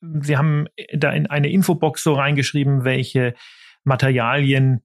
Sie 0.00 0.36
haben 0.36 0.66
da 0.92 1.12
in 1.12 1.28
eine 1.28 1.50
Infobox 1.50 2.02
so 2.02 2.14
reingeschrieben, 2.14 2.84
welche 2.84 3.34
Materialien 3.84 4.82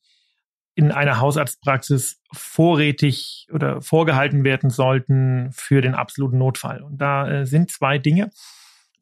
in 0.78 0.92
einer 0.92 1.20
Hausarztpraxis 1.20 2.22
vorrätig 2.32 3.48
oder 3.52 3.82
vorgehalten 3.82 4.44
werden 4.44 4.70
sollten 4.70 5.50
für 5.52 5.82
den 5.82 5.96
absoluten 5.96 6.38
Notfall. 6.38 6.84
Und 6.84 7.00
da 7.00 7.28
äh, 7.28 7.46
sind 7.48 7.72
zwei 7.72 7.98
Dinge, 7.98 8.30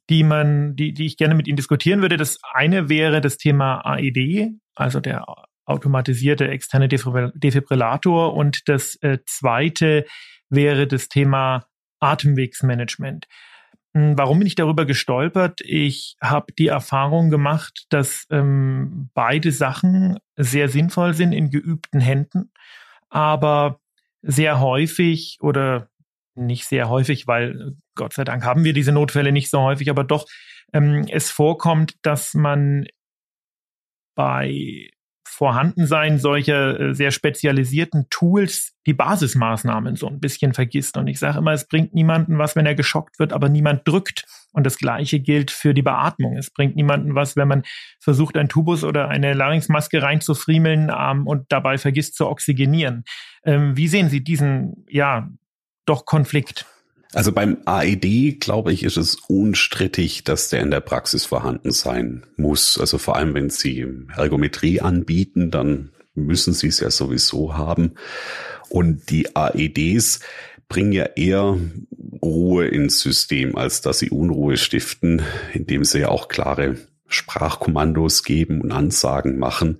die 0.10 0.24
man, 0.24 0.78
die, 0.78 0.94
die 0.94 1.06
ich 1.06 1.18
gerne 1.18 1.36
mit 1.36 1.50
Ihnen 1.50 1.58
diskutieren 1.58 2.02
würde. 2.02 2.16
Das 2.16 2.40
eine 2.54 2.88
wäre 2.88 3.20
das 3.20 3.36
Thema 3.36 3.82
AED, 3.82 4.54
also 4.74 5.02
der 5.02 5.26
automatisierte 5.66 6.48
externe 6.48 6.88
Defibrillator. 6.88 8.34
Und 8.36 8.70
das 8.70 8.96
äh, 9.02 9.18
zweite 9.26 10.06
wäre 10.50 10.88
das 10.88 11.10
Thema 11.10 11.66
Atemwegsmanagement. 12.00 13.28
Hm, 13.96 14.18
warum 14.18 14.40
bin 14.40 14.48
ich 14.48 14.56
darüber 14.56 14.86
gestolpert? 14.86 15.62
Ich 15.62 16.18
habe 16.22 16.52
die 16.54 16.68
Erfahrung 16.68 17.30
gemacht, 17.30 17.86
dass 17.90 18.28
ähm, 18.30 19.10
beide 19.14 19.52
Sachen 19.52 20.20
sehr 20.36 20.68
sinnvoll 20.68 21.14
sind 21.14 21.32
in 21.32 21.50
geübten 21.50 22.02
Händen, 22.02 22.52
aber 23.10 23.80
sehr 24.22 24.60
häufig 24.60 25.38
oder 25.40 25.90
nicht 26.36 26.66
sehr 26.66 26.90
häufig, 26.90 27.28
weil 27.28 27.78
Gott 27.96 28.14
sei 28.14 28.26
Dank 28.26 28.44
haben 28.44 28.66
wir 28.66 28.74
diese 28.74 28.92
Notfälle 28.92 29.32
nicht 29.32 29.50
so 29.50 29.62
häufig, 29.62 29.90
aber 29.90 30.04
doch 30.04 30.26
ähm, 30.74 31.06
es 31.10 31.32
vorkommt, 31.32 31.96
dass 32.02 32.34
man 32.34 32.88
bei 34.16 34.90
Vorhandensein 35.36 36.18
solcher 36.18 36.80
äh, 36.80 36.94
sehr 36.94 37.12
spezialisierten 37.12 38.08
Tools 38.10 38.74
die 38.86 38.94
Basismaßnahmen 38.94 39.98
so 39.98 40.08
ein 40.08 40.22
bisschen 40.22 40.54
vergisst. 40.54 40.96
Und 40.96 41.08
ich 41.08 41.20
sage 41.20 41.40
immer, 41.40 41.52
es 41.52 41.68
bringt 41.68 41.94
niemanden 41.94 42.38
was, 42.38 42.56
wenn 42.56 42.66
er 42.66 42.76
geschockt 42.76 43.20
wird, 43.20 43.34
aber 43.34 43.50
niemand 43.50 43.86
drückt. 43.86 44.26
Und 44.54 44.66
das 44.66 44.78
Gleiche 44.78 45.20
gilt 45.20 45.52
für 45.52 45.74
die 45.74 45.82
Beatmung. 45.82 46.38
Es 46.38 46.52
bringt 46.52 46.78
niemanden 46.78 47.16
was, 47.16 47.36
wenn 47.36 47.50
man 47.50 47.64
versucht, 48.00 48.38
ein 48.38 48.48
Tubus 48.48 48.86
oder 48.86 49.10
eine 49.10 49.34
Larynxmaske 49.34 50.02
reinzufriemeln 50.02 50.90
ähm, 50.98 51.28
und 51.28 51.52
dabei 51.52 51.78
vergisst 51.78 52.16
zu 52.16 52.28
oxygenieren. 52.28 53.04
Ähm, 53.44 53.76
wie 53.76 53.90
sehen 53.90 54.10
Sie 54.10 54.24
diesen, 54.24 54.86
ja, 54.88 55.30
doch 55.86 56.06
Konflikt? 56.06 56.66
Also 57.16 57.32
beim 57.32 57.60
AED, 57.64 58.42
glaube 58.42 58.74
ich, 58.74 58.84
ist 58.84 58.98
es 58.98 59.16
unstrittig, 59.16 60.26
dass 60.26 60.50
der 60.50 60.60
in 60.60 60.70
der 60.70 60.82
Praxis 60.82 61.24
vorhanden 61.24 61.72
sein 61.72 62.26
muss. 62.36 62.78
Also 62.78 62.98
vor 62.98 63.16
allem, 63.16 63.34
wenn 63.34 63.50
Sie 63.50 63.88
Ergometrie 64.18 64.82
anbieten, 64.82 65.50
dann 65.50 65.92
müssen 66.14 66.54
Sie 66.54 66.68
es 66.68 66.82
ja 66.82 66.92
sowieso 66.92 67.56
haben. 67.56 67.94
Und 68.68 69.10
die 69.12 69.34
AEDs 69.34 70.20
bringen 70.68 70.92
ja 70.92 71.06
eher 71.16 71.58
Ruhe 72.22 72.68
ins 72.68 73.00
System, 73.00 73.56
als 73.56 73.80
dass 73.80 74.00
sie 74.00 74.10
Unruhe 74.10 74.58
stiften, 74.58 75.22
indem 75.54 75.86
sie 75.86 76.00
ja 76.00 76.10
auch 76.10 76.28
klare 76.28 76.76
Sprachkommandos 77.08 78.24
geben 78.24 78.60
und 78.60 78.74
Ansagen 78.74 79.38
machen, 79.38 79.80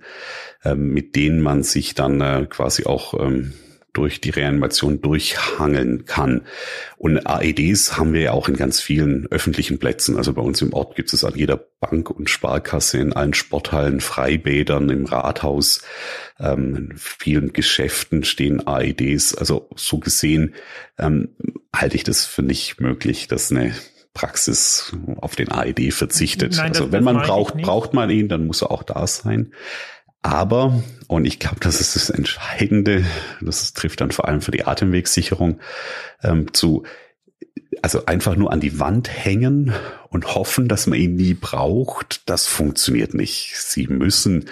ähm, 0.64 0.94
mit 0.94 1.16
denen 1.16 1.42
man 1.42 1.64
sich 1.64 1.94
dann 1.94 2.22
äh, 2.22 2.46
quasi 2.48 2.86
auch 2.86 3.12
ähm, 3.20 3.52
durch 3.96 4.20
die 4.20 4.30
Reanimation 4.30 5.00
durchhangeln 5.00 6.04
kann. 6.04 6.42
Und 6.98 7.26
AEDs 7.26 7.96
haben 7.96 8.12
wir 8.12 8.20
ja 8.20 8.32
auch 8.32 8.48
in 8.48 8.56
ganz 8.56 8.80
vielen 8.80 9.26
öffentlichen 9.30 9.78
Plätzen. 9.78 10.16
Also 10.16 10.34
bei 10.34 10.42
uns 10.42 10.60
im 10.60 10.74
Ort 10.74 10.96
gibt 10.96 11.12
es 11.12 11.24
an 11.24 11.34
jeder 11.34 11.56
Bank 11.80 12.10
und 12.10 12.28
Sparkasse, 12.28 12.98
in 12.98 13.14
allen 13.14 13.32
Sporthallen, 13.32 14.00
Freibädern, 14.00 14.90
im 14.90 15.06
Rathaus, 15.06 15.82
ähm, 16.38 16.76
in 16.76 16.92
vielen 16.96 17.52
Geschäften 17.54 18.22
stehen 18.24 18.66
AEDs. 18.66 19.34
Also 19.34 19.70
so 19.76 19.98
gesehen 19.98 20.54
ähm, 20.98 21.30
halte 21.74 21.96
ich 21.96 22.04
das 22.04 22.26
für 22.26 22.42
nicht 22.42 22.80
möglich, 22.80 23.28
dass 23.28 23.50
eine 23.50 23.74
Praxis 24.12 24.96
auf 25.20 25.36
den 25.36 25.52
AED 25.52 25.92
verzichtet. 25.92 26.54
Nein, 26.56 26.68
also 26.68 26.90
wenn 26.90 27.04
man 27.04 27.16
braucht, 27.16 27.56
braucht 27.58 27.92
man 27.92 28.08
ihn, 28.08 28.28
dann 28.28 28.46
muss 28.46 28.62
er 28.62 28.70
auch 28.70 28.82
da 28.82 29.06
sein. 29.06 29.52
Aber, 30.26 30.82
und 31.06 31.24
ich 31.24 31.38
glaube, 31.38 31.60
das 31.60 31.80
ist 31.80 31.94
das 31.94 32.10
Entscheidende, 32.10 33.06
das 33.40 33.74
trifft 33.74 34.00
dann 34.00 34.10
vor 34.10 34.26
allem 34.26 34.40
für 34.40 34.50
die 34.50 34.64
Atemwegssicherung, 34.64 35.60
ähm, 36.20 36.52
zu, 36.52 36.82
also 37.80 38.06
einfach 38.06 38.34
nur 38.34 38.52
an 38.52 38.58
die 38.58 38.80
Wand 38.80 39.08
hängen 39.08 39.72
und 40.08 40.34
hoffen, 40.34 40.66
dass 40.66 40.88
man 40.88 40.98
ihn 40.98 41.14
nie 41.14 41.34
braucht, 41.34 42.28
das 42.28 42.48
funktioniert 42.48 43.14
nicht. 43.14 43.54
Sie 43.56 43.86
müssen 43.86 44.46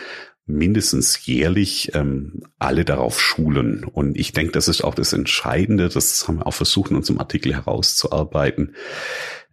mindestens 0.47 1.26
jährlich 1.26 1.93
ähm, 1.95 2.45
alle 2.61 2.85
darauf 2.85 3.21
schulen. 3.21 3.83
Und 3.83 4.16
ich 4.16 4.33
denke, 4.33 4.52
das 4.52 4.69
ist 4.69 4.85
auch 4.85 4.95
das 4.95 5.12
Entscheidende. 5.12 5.88
Das 5.88 6.28
haben 6.28 6.37
wir 6.37 6.47
auch 6.47 6.54
versucht, 6.54 6.93
in 6.93 6.97
unserem 6.99 7.19
Artikel 7.19 7.52
herauszuarbeiten. 7.52 8.76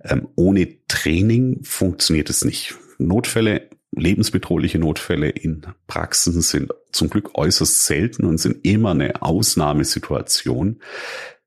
Ähm, 0.03 0.27
ohne 0.35 0.85
Training 0.87 1.63
funktioniert 1.63 2.29
es 2.29 2.45
nicht. 2.45 2.75
Notfälle 2.99 3.71
lebensbedrohliche 3.91 4.79
Notfälle 4.79 5.29
in 5.29 5.65
Praxen 5.87 6.41
sind 6.41 6.71
zum 6.91 7.09
Glück 7.09 7.31
äußerst 7.37 7.85
selten 7.85 8.25
und 8.25 8.37
sind 8.37 8.65
immer 8.65 8.91
eine 8.91 9.21
Ausnahmesituation. 9.21 10.81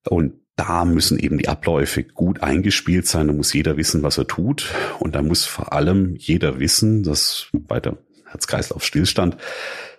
Und 0.09 0.35
da 0.57 0.85
müssen 0.85 1.19
eben 1.19 1.39
die 1.39 1.49
Abläufe 1.49 2.05
gut 2.05 2.43
eingespielt 2.43 3.07
sein. 3.07 3.27
Da 3.27 3.33
muss 3.33 3.53
jeder 3.53 3.77
wissen, 3.77 4.03
was 4.03 4.19
er 4.19 4.27
tut. 4.27 4.73
Und 5.01 5.15
da 5.15 5.23
muss 5.23 5.45
vor 5.45 5.73
allem 5.73 6.15
jeder 6.17 6.61
wissen, 6.61 7.03
dass 7.03 7.49
bei 7.53 7.81
der 7.81 7.99
Herz-Kreislauf-Stillstand 8.27 9.37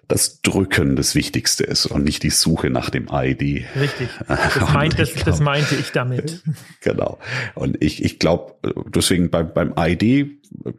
das 0.07 0.41
Drücken 0.41 0.95
das 0.95 1.15
Wichtigste 1.15 1.63
ist 1.63 1.85
und 1.85 2.03
nicht 2.03 2.23
die 2.23 2.29
Suche 2.29 2.69
nach 2.69 2.89
dem 2.89 3.07
ID. 3.11 3.65
Richtig. 3.75 4.09
Das, 4.27 4.73
meint, 4.73 4.99
das, 4.99 5.13
glaub, 5.13 5.25
das 5.25 5.39
meinte 5.39 5.75
ich 5.75 5.91
damit. 5.91 6.43
Genau. 6.81 7.19
Und 7.55 7.81
ich, 7.81 8.03
ich 8.03 8.19
glaube, 8.19 8.55
deswegen 8.93 9.29
beim, 9.29 9.53
beim 9.53 9.73
ID 9.77 10.27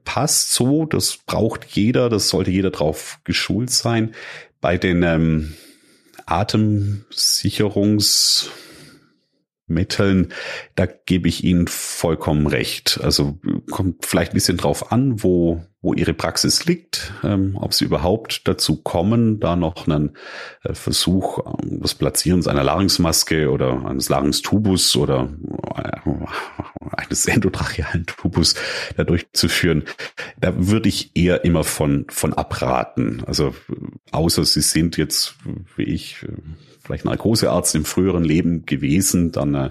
passt 0.04 0.52
so, 0.52 0.86
das 0.86 1.18
braucht 1.26 1.64
jeder, 1.66 2.08
das 2.08 2.28
sollte 2.28 2.52
jeder 2.52 2.70
drauf 2.70 3.18
geschult 3.24 3.70
sein. 3.70 4.14
Bei 4.60 4.78
den 4.78 5.02
ähm, 5.02 5.54
Atemsicherungs 6.26 8.50
Mitteln, 9.68 10.32
da 10.76 10.86
gebe 10.86 11.28
ich 11.28 11.42
Ihnen 11.42 11.66
vollkommen 11.66 12.46
recht. 12.46 13.00
Also 13.02 13.38
kommt 13.70 14.06
vielleicht 14.06 14.32
ein 14.32 14.34
bisschen 14.34 14.56
drauf 14.56 14.92
an, 14.92 15.24
wo, 15.24 15.64
wo 15.82 15.92
Ihre 15.92 16.14
Praxis 16.14 16.66
liegt, 16.66 17.12
ähm, 17.24 17.56
ob 17.60 17.74
Sie 17.74 17.84
überhaupt 17.84 18.46
dazu 18.46 18.76
kommen, 18.76 19.40
da 19.40 19.56
noch 19.56 19.88
einen 19.88 20.16
äh, 20.62 20.74
Versuch 20.74 21.40
ähm, 21.62 21.80
des 21.80 21.96
Platzierens 21.96 22.46
einer 22.46 22.62
Larynxmaske 22.62 23.50
oder 23.50 23.84
eines 23.86 24.08
Larynxtubus 24.08 24.96
oder 24.96 25.34
äh, 25.74 26.10
eines 26.96 27.26
endotrachealen 27.26 28.06
Tubus 28.06 28.54
da 28.96 29.02
durchzuführen. 29.02 29.84
Da 30.40 30.52
würde 30.56 30.88
ich 30.88 31.12
eher 31.14 31.44
immer 31.44 31.64
von, 31.64 32.06
von 32.08 32.34
abraten. 32.34 33.22
Also 33.26 33.54
außer 34.12 34.44
Sie 34.44 34.60
sind 34.60 34.96
jetzt, 34.96 35.36
wie 35.76 35.84
ich, 35.84 36.26
vielleicht 36.84 37.04
Narkosearzt 37.04 37.74
im 37.74 37.84
früheren 37.84 38.24
Leben 38.24 38.66
gewesen, 38.66 39.32
dann 39.32 39.54
äh, 39.54 39.70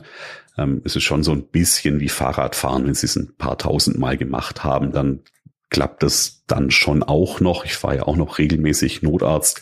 ähm, 0.57 0.81
ist 0.84 0.95
es 0.95 1.03
schon 1.03 1.24
so 1.24 1.31
ein 1.31 1.43
bisschen 1.43 2.00
wie 2.00 2.10
Fahrradfahren. 2.10 2.86
Wenn 2.86 2.93
Sie 2.93 3.05
es 3.05 3.15
ein 3.15 3.36
paar 3.38 3.57
tausend 3.57 3.98
Mal 3.98 4.17
gemacht 4.17 4.63
haben, 4.63 4.91
dann 4.91 5.22
klappt 5.69 6.03
das 6.03 6.43
dann 6.48 6.72
schon 6.72 7.03
auch 7.03 7.39
noch. 7.39 7.65
Ich 7.65 7.75
fahre 7.75 7.98
ja 7.98 8.03
auch 8.03 8.15
noch 8.15 8.38
regelmäßig 8.38 9.01
Notarzt, 9.01 9.62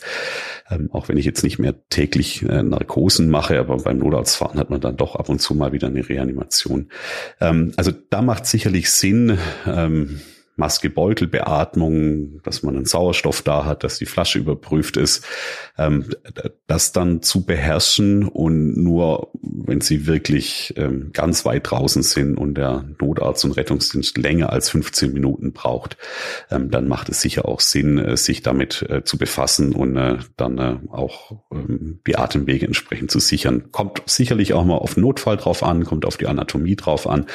ähm, 0.70 0.90
auch 0.92 1.08
wenn 1.08 1.16
ich 1.16 1.24
jetzt 1.24 1.42
nicht 1.42 1.58
mehr 1.58 1.74
täglich 1.88 2.42
äh, 2.42 2.62
Narkosen 2.62 3.30
mache, 3.30 3.58
aber 3.58 3.78
beim 3.78 3.98
Notarztfahren 3.98 4.58
hat 4.58 4.70
man 4.70 4.80
dann 4.80 4.96
doch 4.96 5.16
ab 5.16 5.28
und 5.28 5.40
zu 5.40 5.54
mal 5.54 5.72
wieder 5.72 5.88
eine 5.88 6.08
Reanimation. 6.08 6.90
Ähm, 7.40 7.72
also 7.76 7.90
da 8.10 8.22
macht 8.22 8.46
sicherlich 8.46 8.90
Sinn, 8.90 9.38
ähm, 9.66 10.20
Maske, 10.56 10.90
Beutel, 10.90 11.26
Beatmung, 11.26 12.40
dass 12.42 12.62
man 12.62 12.76
einen 12.76 12.84
Sauerstoff 12.84 13.42
da 13.42 13.64
hat, 13.64 13.82
dass 13.84 13.98
die 13.98 14.06
Flasche 14.06 14.38
überprüft 14.38 14.96
ist, 14.96 15.24
ähm, 15.78 16.10
das 16.66 16.92
dann 16.92 17.22
zu 17.22 17.44
beherrschen 17.44 18.28
und 18.28 18.76
nur, 18.76 19.30
wenn 19.42 19.80
sie 19.80 20.06
wirklich 20.06 20.74
ähm, 20.76 21.10
ganz 21.12 21.44
weit 21.44 21.70
draußen 21.70 22.02
sind 22.02 22.36
und 22.36 22.54
der 22.54 22.84
Notarzt 23.00 23.44
und 23.44 23.52
Rettungsdienst 23.52 24.16
länger 24.18 24.52
als 24.52 24.70
15 24.70 25.12
Minuten 25.12 25.52
braucht, 25.52 25.96
ähm, 26.50 26.70
dann 26.70 26.86
macht 26.86 27.08
es 27.08 27.20
sicher 27.20 27.46
auch 27.46 27.60
Sinn, 27.60 27.98
äh, 27.98 28.16
sich 28.16 28.42
damit 28.42 28.82
äh, 28.88 29.02
zu 29.04 29.18
befassen 29.18 29.74
und 29.74 29.96
äh, 29.96 30.18
dann 30.36 30.58
äh, 30.58 30.76
auch 30.90 31.32
ähm, 31.52 32.00
die 32.06 32.16
Atemwege 32.16 32.66
entsprechend 32.66 33.10
zu 33.10 33.18
sichern. 33.18 33.72
Kommt 33.72 34.02
sicherlich 34.06 34.52
auch 34.52 34.64
mal 34.64 34.76
auf 34.76 34.96
Notfall 34.96 35.36
drauf 35.36 35.62
an, 35.62 35.84
kommt 35.84 36.06
auf 36.06 36.16
die 36.16 36.26
Anatomie 36.26 36.76
drauf 36.76 37.08
an. 37.08 37.26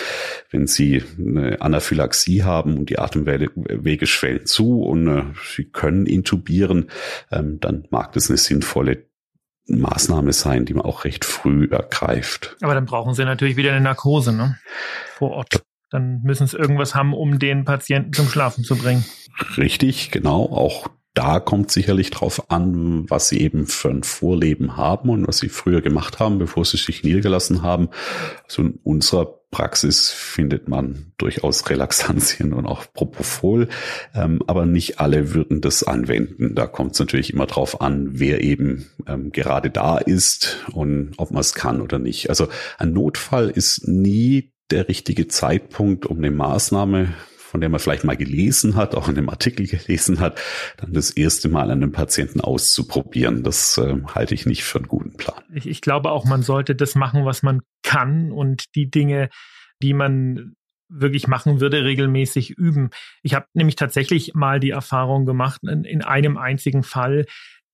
Wenn 0.52 0.68
Sie 0.68 1.04
eine 1.18 1.62
Anaphylaxie 1.62 2.44
haben 2.44 2.78
und 2.78 2.90
die 2.90 3.00
Atemwege 3.10 4.08
schwellen 4.08 4.46
zu 4.46 4.82
und 4.82 5.08
äh, 5.08 5.24
sie 5.56 5.66
können 5.66 6.06
intubieren, 6.06 6.89
ähm, 7.32 7.60
dann 7.60 7.88
mag 7.89 8.13
das 8.13 8.30
eine 8.30 8.38
sinnvolle 8.38 9.06
Maßnahme 9.68 10.34
sein, 10.34 10.66
die 10.66 10.74
man 10.74 10.86
auch 10.86 11.04
recht 11.06 11.25
früh 11.25 11.68
ergreift. 11.70 12.58
Aber 12.62 12.74
dann 12.74 12.86
brauchen 12.86 13.13
sie 13.13 13.25
natürlich 13.25 13.56
wieder 13.56 13.72
eine 13.72 13.82
Narkose, 13.82 14.34
ne? 14.34 14.58
Vor 15.18 15.32
Ort. 15.32 15.62
Dann 15.92 16.22
müssen 16.24 16.48
sie 16.48 16.58
irgendwas 16.58 16.94
haben, 16.94 17.13
um 17.13 17.39
den 17.39 17.66
Patienten 17.66 18.13
zum 18.13 18.28
Schlafen 18.30 18.63
zu 18.63 18.75
bringen. 18.75 19.06
Richtig, 19.58 20.12
genau. 20.12 20.46
Auch 20.46 20.88
da 21.16 21.39
kommt 21.39 21.72
sicherlich 21.72 22.12
drauf 22.12 22.51
an, 22.51 23.10
was 23.10 23.30
sie 23.30 23.42
eben 23.42 23.66
für 23.66 23.89
ein 23.89 24.04
Vorleben 24.04 24.78
haben 24.78 25.10
und 25.10 25.28
was 25.28 25.39
sie 25.39 25.50
früher 25.50 25.82
gemacht 25.82 26.20
haben, 26.20 26.38
bevor 26.38 26.63
sie 26.63 26.78
sich 26.78 27.04
niedergelassen 27.04 27.63
haben. 27.63 27.89
Also 28.44 28.62
in 28.62 28.80
unserer 28.84 29.38
Praxis 29.51 30.12
findet 30.12 30.68
man 30.68 31.12
durchaus 31.18 31.70
Relaxantien 31.70 32.53
und 32.53 32.65
auch 32.65 32.86
Propofol, 32.94 33.68
ähm, 34.13 34.41
aber 34.46 34.65
nicht 34.65 35.00
alle 35.00 35.34
würden 35.34 35.62
das 35.62 35.84
anwenden. 35.84 36.53
Da 36.53 36.68
kommt 36.68 36.94
es 36.94 37.00
natürlich 37.00 37.34
immer 37.34 37.48
drauf 37.48 37.82
an, 37.82 38.20
wer 38.20 38.44
eben 38.44 38.89
ähm, 39.08 39.32
gerade 39.32 39.72
da 39.72 39.98
ist 39.98 40.65
und 40.72 41.13
ob 41.18 41.32
man 41.32 41.41
es 41.41 41.56
kann 41.56 41.82
oder 41.82 41.98
nicht. 41.98 42.29
Also 42.29 42.48
ein 42.77 42.94
Notfall 42.94 43.50
ist 43.50 43.88
nie 43.88 44.51
der 44.70 44.88
richtige 44.88 45.27
Zeitpunkt, 45.27 46.06
um 46.06 46.18
eine 46.18 46.32
Maßnahme 46.32 47.15
von 47.50 47.62
der 47.62 47.70
man 47.70 47.79
vielleicht 47.79 48.03
mal 48.03 48.15
gelesen 48.15 48.75
hat, 48.75 48.94
auch 48.94 49.10
in 49.10 49.18
einem 49.18 49.29
Artikel 49.29 49.65
gelesen 49.65 50.20
hat, 50.20 50.39
dann 50.77 50.94
das 50.94 51.10
erste 51.10 51.50
Mal 51.50 51.72
an 51.72 51.82
einem 51.82 51.91
Patienten 51.91 52.41
auszuprobieren. 52.41 53.44
Das 53.44 53.77
äh, 53.79 53.98
halte 54.13 54.36
ich 54.36 54.46
nicht 54.46 54.63
für 54.63 54.77
einen 54.77 54.88
guten 54.88 55.18
Plan. 55.18 55.41
Ich, 55.51 55.68
ich 55.68 55.82
glaube 55.82 56.12
auch, 56.12 56.25
man 56.25 56.44
sollte 56.44 56.75
das 56.75 56.94
machen, 56.94 57.25
was 57.25 57.41
man 57.41 57.62
kann 57.82 58.32
und 58.32 58.75
die 58.75 58.91
Dinge, 58.91 59.29
die 59.82 59.94
man 59.96 60.53
wirklich 60.89 61.27
machen 61.27 61.60
würde, 61.60 61.84
regelmäßig 61.84 62.51
üben. 62.51 62.91
Ich 63.24 63.34
habe 63.34 63.48
nämlich 63.53 63.75
tatsächlich 63.75 64.36
mal 64.36 64.60
die 64.60 64.72
Erfahrung 64.72 65.25
gemacht, 65.25 65.62
in, 65.63 65.86
in 65.86 66.03
einem 66.03 66.38
einzigen 66.38 66.84
Fall, 66.84 67.25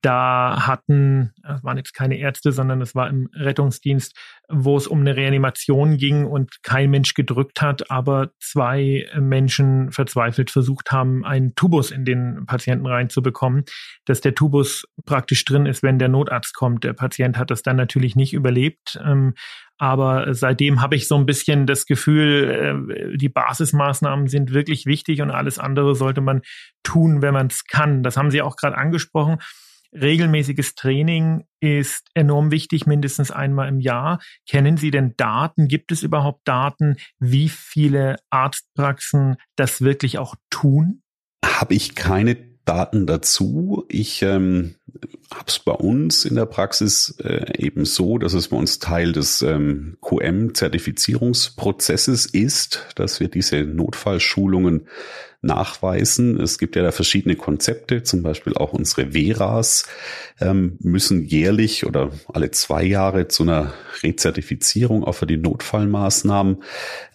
da 0.02 0.68
hatten, 0.68 1.34
es 1.44 1.64
waren 1.64 1.78
jetzt 1.78 1.94
keine 1.94 2.18
Ärzte, 2.20 2.52
sondern 2.52 2.82
es 2.82 2.94
war 2.94 3.10
im 3.10 3.28
Rettungsdienst, 3.34 4.16
wo 4.50 4.78
es 4.78 4.86
um 4.86 5.00
eine 5.00 5.16
Reanimation 5.16 5.98
ging 5.98 6.26
und 6.26 6.62
kein 6.62 6.92
Mensch 6.92 7.16
gedrückt 7.16 7.62
hat, 7.62 7.90
aber 7.90 8.30
zwei 8.40 9.10
Menschen 9.20 9.92
verzweifelt 9.92 10.52
versucht 10.52 10.92
haben, 10.92 11.26
einen 11.26 11.56
Tubus 11.56 11.90
in 11.90 12.06
den 12.06 12.46
Patienten 12.46 12.86
reinzubekommen, 12.86 13.66
dass 14.06 14.22
der 14.22 14.36
Tubus 14.36 14.86
praktisch 15.06 15.44
drin 15.44 15.66
ist, 15.66 15.82
wenn 15.82 15.98
der 15.98 16.10
Notarzt 16.10 16.54
kommt. 16.54 16.84
Der 16.84 16.94
Patient 16.94 17.38
hat 17.38 17.50
das 17.50 17.64
dann 17.64 17.76
natürlich 17.76 18.16
nicht 18.16 18.34
überlebt. 18.34 19.00
Ähm, 19.04 19.34
aber 19.78 20.34
seitdem 20.34 20.82
habe 20.82 20.96
ich 20.96 21.08
so 21.08 21.16
ein 21.16 21.26
bisschen 21.26 21.66
das 21.66 21.86
Gefühl, 21.86 22.86
äh, 23.12 23.18
die 23.18 23.30
Basismaßnahmen 23.30 24.28
sind 24.28 24.54
wirklich 24.54 24.86
wichtig 24.86 25.22
und 25.22 25.32
alles 25.32 25.60
andere 25.60 25.96
sollte 25.96 26.22
man 26.22 26.42
tun, 26.84 27.22
wenn 27.22 27.34
man 27.34 27.48
es 27.48 27.66
kann. 27.66 28.04
Das 28.04 28.16
haben 28.16 28.32
Sie 28.32 28.42
auch 28.42 28.56
gerade 28.56 28.78
angesprochen 28.78 29.40
regelmäßiges 30.00 30.76
Training 30.76 31.46
ist 31.60 32.08
enorm 32.14 32.52
wichtig, 32.52 32.86
mindestens 32.86 33.32
einmal 33.32 33.68
im 33.70 33.80
Jahr. 33.80 34.20
Kennen 34.48 34.78
Sie 34.78 34.92
denn 34.92 35.14
Daten? 35.18 35.68
Gibt 35.68 35.92
es 35.92 36.04
überhaupt 36.04 36.48
Daten, 36.48 36.98
wie 37.20 37.50
viele 37.50 38.18
Arztpraxen 38.30 39.38
das 39.56 39.82
wirklich 39.82 40.18
auch 40.18 40.36
tun? 40.50 41.02
Habe 41.44 41.74
ich 41.74 41.96
keine 41.96 42.55
Daten 42.66 43.06
dazu. 43.06 43.86
Ich 43.88 44.22
ähm, 44.22 44.76
habe 45.32 45.46
es 45.48 45.60
bei 45.60 45.72
uns 45.72 46.26
in 46.26 46.36
der 46.36 46.46
Praxis 46.46 47.16
äh, 47.24 47.58
eben 47.58 47.86
so, 47.86 48.18
dass 48.18 48.34
es 48.34 48.50
bei 48.50 48.58
uns 48.58 48.80
Teil 48.80 49.14
des 49.14 49.42
ähm, 49.42 49.98
QM-Zertifizierungsprozesses 50.02 52.26
ist, 52.26 52.88
dass 52.96 53.20
wir 53.20 53.28
diese 53.28 53.64
Notfallschulungen 53.64 54.88
nachweisen. 55.46 56.40
Es 56.42 56.58
gibt 56.58 56.76
ja 56.76 56.84
da 56.84 56.92
verschiedene 56.92 57.36
Konzepte, 57.36 58.04
zum 58.04 58.24
Beispiel 58.24 58.56
auch 58.56 58.74
unsere 58.74 59.14
Veras 59.14 59.88
ähm, 60.42 60.78
müssen 60.82 61.24
jährlich 61.24 61.86
oder 61.86 62.12
alle 62.34 62.52
zwei 62.52 62.84
Jahre 62.84 63.28
zu 63.28 63.44
einer 63.44 63.74
Rezertifizierung 64.02 65.04
auch 65.04 65.14
für 65.14 65.28
die 65.28 65.38
Notfallmaßnahmen. 65.38 66.64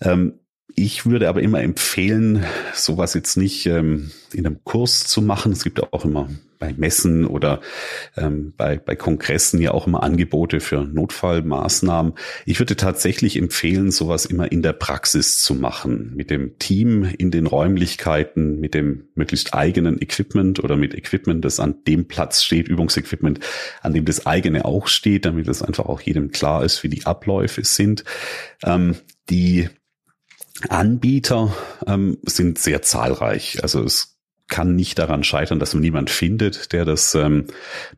Ähm, 0.00 0.40
ich 0.81 1.05
würde 1.05 1.29
aber 1.29 1.43
immer 1.43 1.63
empfehlen, 1.63 2.45
sowas 2.75 3.15
jetzt 3.15 3.37
nicht 3.37 3.67
ähm, 3.67 4.11
in 4.33 4.47
einem 4.47 4.65
Kurs 4.65 5.05
zu 5.05 5.21
machen. 5.21 5.53
Es 5.53 5.63
gibt 5.63 5.93
auch 5.93 6.05
immer 6.05 6.31
bei 6.59 6.73
Messen 6.75 7.27
oder 7.27 7.61
ähm, 8.17 8.55
bei, 8.57 8.79
bei 8.79 8.97
Kongressen 8.97 9.61
ja 9.61 9.73
auch 9.73 9.87
immer 9.87 10.02
Angebote 10.02 10.61
für 10.61 10.85
Notfallmaßnahmen. 10.85 12.15
Ich 12.47 12.59
würde 12.61 12.76
tatsächlich 12.76 13.37
empfehlen, 13.37 13.91
sowas 13.91 14.25
immer 14.25 14.52
in 14.52 14.63
der 14.63 14.73
Praxis 14.73 15.41
zu 15.43 15.54
machen, 15.54 16.13
mit 16.15 16.31
dem 16.31 16.59
Team 16.59 17.04
in 17.04 17.31
den 17.31 17.47
Räumlichkeiten, 17.47 18.59
mit 18.61 18.75
dem 18.75 19.09
möglichst 19.15 19.52
eigenen 19.54 20.00
Equipment 20.00 20.63
oder 20.63 20.76
mit 20.76 20.95
Equipment, 20.95 21.45
das 21.45 21.61
an 21.61 21.76
dem 21.87 22.09
Platz 22.09 22.43
steht, 22.43 22.69
Übungsequipment, 22.69 23.41
an 23.83 23.93
dem 23.93 24.04
das 24.04 24.26
eigene 24.26 24.65
auch 24.65 24.87
steht, 24.87 25.25
damit 25.25 25.49
es 25.49 25.63
einfach 25.63 25.87
auch 25.87 26.00
jedem 26.00 26.31
klar 26.31 26.65
ist, 26.65 26.83
wie 26.83 26.89
die 26.89 27.07
Abläufe 27.07 27.65
sind. 27.65 28.04
Ähm, 28.65 28.97
die 29.31 29.69
Anbieter 30.69 31.55
ähm, 31.87 32.19
sind 32.23 32.59
sehr 32.59 32.83
zahlreich. 32.83 33.63
Also 33.63 33.83
es 33.83 34.19
kann 34.49 34.75
nicht 34.75 34.99
daran 34.99 35.25
scheitern, 35.25 35.59
dass 35.61 35.75
man 35.75 35.81
niemand 35.81 36.11
findet, 36.11 36.73
der 36.73 36.85
das 36.85 37.15
ähm, 37.15 37.47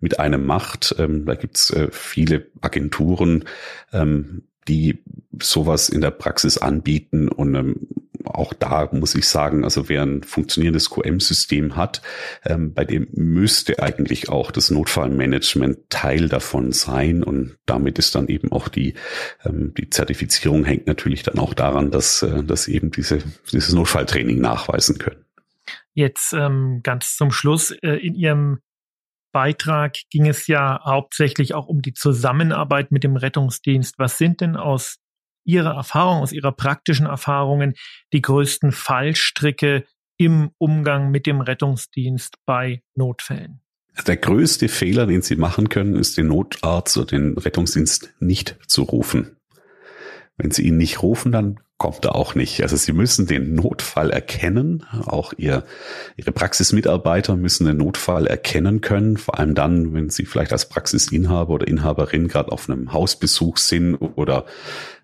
mit 0.00 0.20
einem 0.20 0.46
macht. 0.46 0.94
Ähm, 0.98 1.24
da 1.24 1.34
gibt's 1.34 1.70
äh, 1.70 1.88
viele 1.90 2.46
Agenturen, 2.60 3.46
ähm, 3.92 4.44
die 4.68 5.02
sowas 5.40 5.88
in 5.88 6.00
der 6.00 6.10
Praxis 6.10 6.58
anbieten 6.58 7.28
und 7.28 7.54
ähm, 7.54 7.88
auch 8.24 8.54
da 8.54 8.88
muss 8.92 9.14
ich 9.14 9.28
sagen, 9.28 9.64
also 9.64 9.88
wer 9.88 10.02
ein 10.02 10.22
funktionierendes 10.22 10.90
QM-System 10.90 11.76
hat, 11.76 12.02
ähm, 12.44 12.72
bei 12.72 12.84
dem 12.84 13.08
müsste 13.12 13.82
eigentlich 13.82 14.28
auch 14.28 14.50
das 14.50 14.70
Notfallmanagement 14.70 15.90
Teil 15.90 16.28
davon 16.28 16.72
sein 16.72 17.22
und 17.22 17.56
damit 17.66 17.98
ist 17.98 18.14
dann 18.14 18.28
eben 18.28 18.52
auch 18.52 18.68
die 18.68 18.94
ähm, 19.44 19.74
die 19.76 19.90
Zertifizierung 19.90 20.64
hängt 20.64 20.86
natürlich 20.86 21.22
dann 21.22 21.38
auch 21.38 21.54
daran, 21.54 21.90
dass 21.90 22.22
äh, 22.22 22.42
dass 22.44 22.68
eben 22.68 22.90
diese 22.90 23.18
dieses 23.52 23.72
Notfalltraining 23.72 24.40
nachweisen 24.40 24.98
können. 24.98 25.24
Jetzt 25.94 26.32
ähm, 26.32 26.80
ganz 26.82 27.16
zum 27.16 27.30
Schluss 27.30 27.70
äh, 27.70 27.96
in 27.96 28.14
Ihrem 28.14 28.60
Beitrag 29.32 29.96
ging 30.10 30.28
es 30.28 30.46
ja 30.46 30.80
hauptsächlich 30.84 31.54
auch 31.54 31.66
um 31.66 31.82
die 31.82 31.94
Zusammenarbeit 31.94 32.92
mit 32.92 33.04
dem 33.04 33.16
Rettungsdienst. 33.16 33.98
Was 33.98 34.18
sind 34.18 34.40
denn 34.40 34.56
aus 34.56 34.98
Ihrer 35.44 35.74
Erfahrung, 35.74 36.22
aus 36.22 36.32
Ihrer 36.32 36.52
praktischen 36.52 37.06
Erfahrungen 37.06 37.74
die 38.12 38.22
größten 38.22 38.72
Fallstricke 38.72 39.84
im 40.18 40.50
Umgang 40.58 41.10
mit 41.10 41.26
dem 41.26 41.40
Rettungsdienst 41.40 42.36
bei 42.46 42.82
Notfällen? 42.94 43.60
Der 44.06 44.16
größte 44.16 44.68
Fehler, 44.68 45.06
den 45.06 45.22
Sie 45.22 45.36
machen 45.36 45.68
können, 45.68 45.96
ist 45.96 46.16
den 46.16 46.28
Notarzt 46.28 46.96
oder 46.96 47.06
den 47.06 47.36
Rettungsdienst 47.36 48.14
nicht 48.20 48.58
zu 48.66 48.82
rufen. 48.82 49.36
Wenn 50.36 50.50
Sie 50.50 50.66
ihn 50.66 50.76
nicht 50.76 51.02
rufen, 51.02 51.32
dann 51.32 51.60
kommt 51.82 52.04
er 52.04 52.14
auch 52.14 52.36
nicht. 52.36 52.62
Also 52.62 52.76
Sie 52.76 52.92
müssen 52.92 53.26
den 53.26 53.56
Notfall 53.56 54.10
erkennen. 54.10 54.86
Auch 55.04 55.32
Ihr, 55.36 55.64
Ihre 56.16 56.30
Praxismitarbeiter 56.30 57.34
müssen 57.34 57.66
den 57.66 57.78
Notfall 57.78 58.28
erkennen 58.28 58.80
können. 58.82 59.16
Vor 59.16 59.40
allem 59.40 59.56
dann, 59.56 59.92
wenn 59.92 60.08
Sie 60.08 60.24
vielleicht 60.24 60.52
als 60.52 60.68
Praxisinhaber 60.68 61.54
oder 61.54 61.66
Inhaberin 61.66 62.28
gerade 62.28 62.52
auf 62.52 62.70
einem 62.70 62.92
Hausbesuch 62.92 63.56
sind 63.56 63.96
oder 63.96 64.44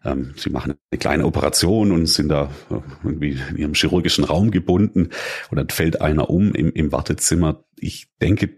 ähm, 0.04 0.34
Sie 0.36 0.50
machen 0.50 0.76
eine 0.92 0.98
kleine 1.00 1.24
Operation 1.26 1.90
und 1.90 2.06
sind 2.06 2.28
da 2.28 2.48
äh, 2.70 2.74
irgendwie 3.02 3.40
in 3.50 3.56
Ihrem 3.56 3.74
chirurgischen 3.74 4.22
Raum 4.22 4.52
gebunden 4.52 5.08
und 5.50 5.56
dann 5.56 5.70
fällt 5.70 6.00
einer 6.00 6.30
um 6.30 6.54
im, 6.54 6.70
im 6.70 6.92
Wartezimmer. 6.92 7.64
Ich 7.74 8.06
denke, 8.22 8.50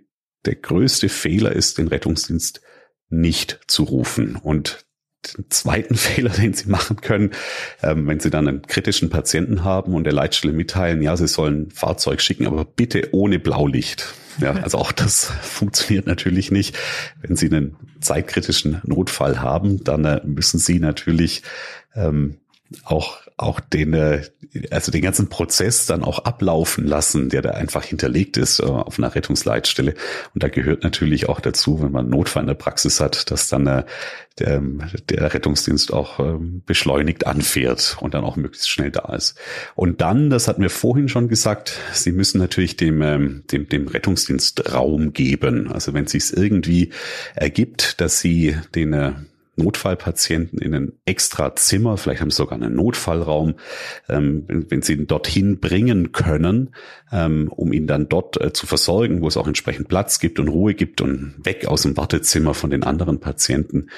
der 0.44 0.56
größte 0.56 1.08
Fehler 1.08 1.52
ist, 1.52 1.78
den 1.78 1.88
Rettungsdienst 1.88 2.60
nicht 3.08 3.60
zu 3.66 3.84
rufen. 3.84 4.36
Und 4.36 4.84
den 5.22 5.50
zweiten 5.50 5.94
Fehler, 5.96 6.30
den 6.30 6.54
Sie 6.54 6.68
machen 6.68 7.00
können, 7.00 7.30
ähm, 7.82 8.06
wenn 8.06 8.20
Sie 8.20 8.30
dann 8.30 8.48
einen 8.48 8.62
kritischen 8.62 9.10
Patienten 9.10 9.64
haben 9.64 9.94
und 9.94 10.04
der 10.04 10.12
Leitstelle 10.12 10.52
mitteilen, 10.52 11.02
ja, 11.02 11.16
Sie 11.16 11.28
sollen 11.28 11.68
ein 11.68 11.70
Fahrzeug 11.70 12.20
schicken, 12.20 12.46
aber 12.46 12.64
bitte 12.64 13.08
ohne 13.12 13.38
Blaulicht. 13.38 14.14
Ja, 14.38 14.52
also 14.52 14.78
auch 14.78 14.92
das 14.92 15.26
funktioniert 15.42 16.06
natürlich 16.06 16.50
nicht. 16.50 16.76
Wenn 17.20 17.36
Sie 17.36 17.46
einen 17.46 17.76
zeitkritischen 18.00 18.80
Notfall 18.84 19.40
haben, 19.40 19.84
dann 19.84 20.04
äh, 20.04 20.20
müssen 20.24 20.58
Sie 20.58 20.78
natürlich 20.78 21.42
ähm, 21.94 22.38
auch 22.84 23.18
auch 23.42 23.60
den 23.60 23.94
äh, 23.94 24.22
also 24.70 24.90
den 24.90 25.02
ganzen 25.02 25.28
Prozess 25.28 25.86
dann 25.86 26.02
auch 26.02 26.20
ablaufen 26.20 26.86
lassen, 26.86 27.28
der 27.28 27.42
da 27.42 27.50
einfach 27.50 27.84
hinterlegt 27.84 28.36
ist 28.36 28.60
äh, 28.60 28.64
auf 28.64 28.98
einer 28.98 29.14
Rettungsleitstelle 29.14 29.94
und 30.34 30.42
da 30.42 30.48
gehört 30.48 30.82
natürlich 30.82 31.28
auch 31.28 31.40
dazu, 31.40 31.82
wenn 31.82 31.92
man 31.92 32.08
Notfall 32.08 32.42
in 32.42 32.48
der 32.48 32.54
Praxis 32.54 33.00
hat, 33.00 33.30
dass 33.30 33.48
dann 33.48 33.66
äh, 33.66 33.84
der, 34.38 34.62
der 35.08 35.34
Rettungsdienst 35.34 35.92
auch 35.92 36.18
ähm, 36.18 36.62
beschleunigt 36.66 37.26
anfährt 37.26 37.96
und 38.00 38.14
dann 38.14 38.24
auch 38.24 38.36
möglichst 38.36 38.70
schnell 38.70 38.90
da 38.90 39.14
ist. 39.14 39.36
Und 39.74 40.00
dann, 40.00 40.30
das 40.30 40.48
hatten 40.48 40.62
wir 40.62 40.70
vorhin 40.70 41.08
schon 41.08 41.28
gesagt, 41.28 41.78
Sie 41.92 42.12
müssen 42.12 42.38
natürlich 42.38 42.76
dem 42.76 43.02
ähm, 43.02 43.44
dem 43.50 43.68
dem 43.68 43.88
Rettungsdienst 43.88 44.72
Raum 44.72 45.12
geben. 45.12 45.70
Also 45.70 45.94
wenn 45.94 46.04
es 46.04 46.12
sich 46.12 46.36
irgendwie 46.36 46.90
ergibt, 47.34 48.00
dass 48.00 48.20
Sie 48.20 48.56
den 48.74 49.28
Notfallpatienten 49.62 50.58
in 50.58 50.74
ein 50.74 50.92
extra 51.04 51.54
Zimmer, 51.54 51.96
vielleicht 51.96 52.20
haben 52.20 52.30
sie 52.30 52.36
sogar 52.36 52.60
einen 52.60 52.74
Notfallraum, 52.74 53.54
ähm, 54.08 54.44
wenn, 54.46 54.70
wenn, 54.70 54.82
sie 54.82 54.94
ihn 54.94 55.06
dorthin 55.06 55.60
bringen 55.60 56.12
können, 56.12 56.74
ähm, 57.12 57.48
um 57.48 57.72
ihn 57.72 57.86
dann 57.86 58.08
dort 58.08 58.40
äh, 58.40 58.52
zu 58.52 58.66
versorgen, 58.66 59.22
wo 59.22 59.28
es 59.28 59.36
auch 59.36 59.46
entsprechend 59.46 59.88
Platz 59.88 60.20
gibt 60.20 60.38
und 60.38 60.48
Ruhe 60.48 60.74
gibt 60.74 61.00
und 61.00 61.34
weg 61.44 61.66
aus 61.66 61.82
dem 61.82 61.96
Wartezimmer 61.96 62.54
von 62.54 62.70
den 62.70 62.82
anderen 62.82 63.20
Patienten 63.20 63.88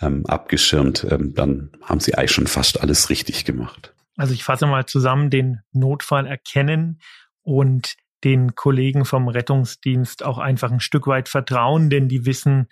ähm, 0.00 0.26
abgeschirmt, 0.26 1.06
ähm, 1.10 1.34
dann 1.34 1.70
haben 1.82 2.00
sie 2.00 2.14
eigentlich 2.14 2.32
schon 2.32 2.46
fast 2.46 2.80
alles 2.80 3.10
richtig 3.10 3.44
gemacht. 3.44 3.94
Also 4.16 4.34
ich 4.34 4.44
fasse 4.44 4.66
mal 4.66 4.86
zusammen, 4.86 5.30
den 5.30 5.60
Notfall 5.72 6.26
erkennen 6.26 7.00
und 7.42 7.96
den 8.24 8.54
Kollegen 8.54 9.04
vom 9.04 9.28
Rettungsdienst 9.28 10.24
auch 10.24 10.38
einfach 10.38 10.70
ein 10.70 10.80
Stück 10.80 11.06
weit 11.06 11.28
vertrauen, 11.28 11.90
denn 11.90 12.08
die 12.08 12.26
wissen 12.26 12.68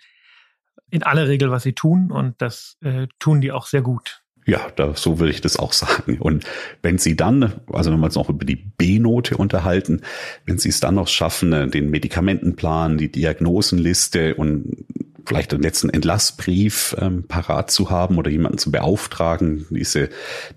in 0.89 1.03
aller 1.03 1.27
Regel, 1.27 1.51
was 1.51 1.63
sie 1.63 1.73
tun 1.73 2.11
und 2.11 2.41
das 2.41 2.77
äh, 2.81 3.07
tun 3.19 3.41
die 3.41 3.51
auch 3.51 3.65
sehr 3.67 3.81
gut. 3.81 4.23
Ja, 4.45 4.67
da, 4.75 4.95
so 4.95 5.19
würde 5.19 5.31
ich 5.31 5.41
das 5.41 5.57
auch 5.57 5.73
sagen. 5.73 6.17
Und 6.19 6.45
wenn 6.81 6.97
Sie 6.97 7.15
dann, 7.15 7.53
also 7.71 7.91
wenn 7.91 7.99
wir 7.99 8.05
uns 8.05 8.15
noch 8.15 8.29
über 8.29 8.45
die 8.45 8.55
B-Note 8.55 9.37
unterhalten, 9.37 10.01
wenn 10.45 10.57
Sie 10.57 10.69
es 10.69 10.79
dann 10.79 10.95
noch 10.95 11.07
schaffen, 11.07 11.71
den 11.71 11.89
Medikamentenplan, 11.89 12.97
die 12.97 13.11
Diagnosenliste 13.11 14.35
und 14.35 14.85
vielleicht 15.29 15.51
den 15.51 15.61
letzten 15.61 15.89
Entlassbrief 15.89 16.95
ähm, 16.99 17.27
parat 17.27 17.71
zu 17.71 17.89
haben 17.89 18.17
oder 18.17 18.29
jemanden 18.29 18.57
zu 18.57 18.71
beauftragen, 18.71 19.65
diese 19.69 20.09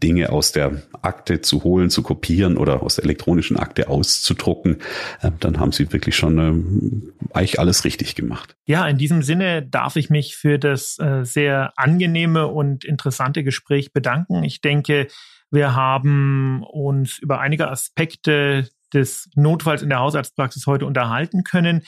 Dinge 0.02 0.30
aus 0.30 0.52
der 0.52 0.82
Akte 1.02 1.40
zu 1.40 1.62
holen, 1.62 1.90
zu 1.90 2.02
kopieren 2.02 2.56
oder 2.56 2.82
aus 2.82 2.96
der 2.96 3.04
elektronischen 3.04 3.56
Akte 3.56 3.88
auszudrucken, 3.88 4.78
äh, 5.20 5.30
dann 5.40 5.60
haben 5.60 5.72
sie 5.72 5.92
wirklich 5.92 6.16
schon 6.16 6.38
ähm, 6.38 7.12
eigentlich 7.32 7.60
alles 7.60 7.84
richtig 7.84 8.14
gemacht. 8.14 8.56
Ja, 8.66 8.86
in 8.88 8.98
diesem 8.98 9.22
Sinne 9.22 9.62
darf 9.62 9.96
ich 9.96 10.10
mich 10.10 10.36
für 10.36 10.58
das 10.58 10.98
äh, 10.98 11.24
sehr 11.24 11.72
angenehme 11.76 12.48
und 12.48 12.84
interessante 12.84 13.44
Gespräch 13.44 13.92
bedanken. 13.92 14.42
Ich 14.42 14.60
denke, 14.60 15.08
wir 15.50 15.74
haben 15.74 16.64
uns 16.64 17.18
über 17.18 17.40
einige 17.40 17.70
Aspekte 17.70 18.68
des 18.92 19.28
Notfalls 19.34 19.82
in 19.82 19.88
der 19.88 20.00
Hausarztpraxis 20.00 20.66
heute 20.66 20.86
unterhalten 20.86 21.44
können. 21.44 21.82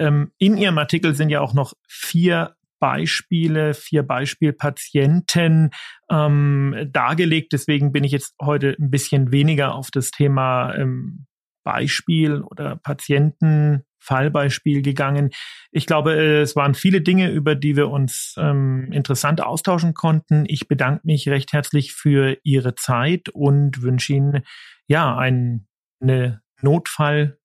Ähm, 0.00 0.32
in 0.38 0.56
Ihrem 0.56 0.78
Artikel 0.78 1.14
sind 1.14 1.30
ja 1.30 1.40
auch 1.40 1.54
noch 1.54 1.74
vier 1.86 2.56
Beispiele, 2.80 3.74
vier 3.74 4.02
Beispielpatienten 4.02 5.70
ähm, 6.10 6.88
dargelegt. 6.90 7.52
Deswegen 7.52 7.92
bin 7.92 8.04
ich 8.04 8.12
jetzt 8.12 8.34
heute 8.40 8.74
ein 8.80 8.90
bisschen 8.90 9.30
weniger 9.30 9.74
auf 9.74 9.90
das 9.90 10.10
Thema 10.10 10.74
ähm, 10.74 11.26
Beispiel 11.62 12.40
oder 12.40 12.76
Patienten. 12.76 13.84
Fallbeispiel 14.02 14.80
gegangen. 14.80 15.30
Ich 15.70 15.84
glaube, 15.84 16.14
es 16.14 16.56
waren 16.56 16.72
viele 16.72 17.02
Dinge, 17.02 17.30
über 17.30 17.54
die 17.54 17.76
wir 17.76 17.90
uns 17.90 18.34
ähm, 18.38 18.90
interessant 18.92 19.42
austauschen 19.42 19.92
konnten. 19.92 20.44
Ich 20.48 20.68
bedanke 20.68 21.02
mich 21.04 21.28
recht 21.28 21.52
herzlich 21.52 21.92
für 21.92 22.38
Ihre 22.42 22.74
Zeit 22.74 23.28
und 23.28 23.82
wünsche 23.82 24.14
Ihnen 24.14 24.42
ja 24.86 25.16
ein, 25.16 25.66
eine 26.00 26.40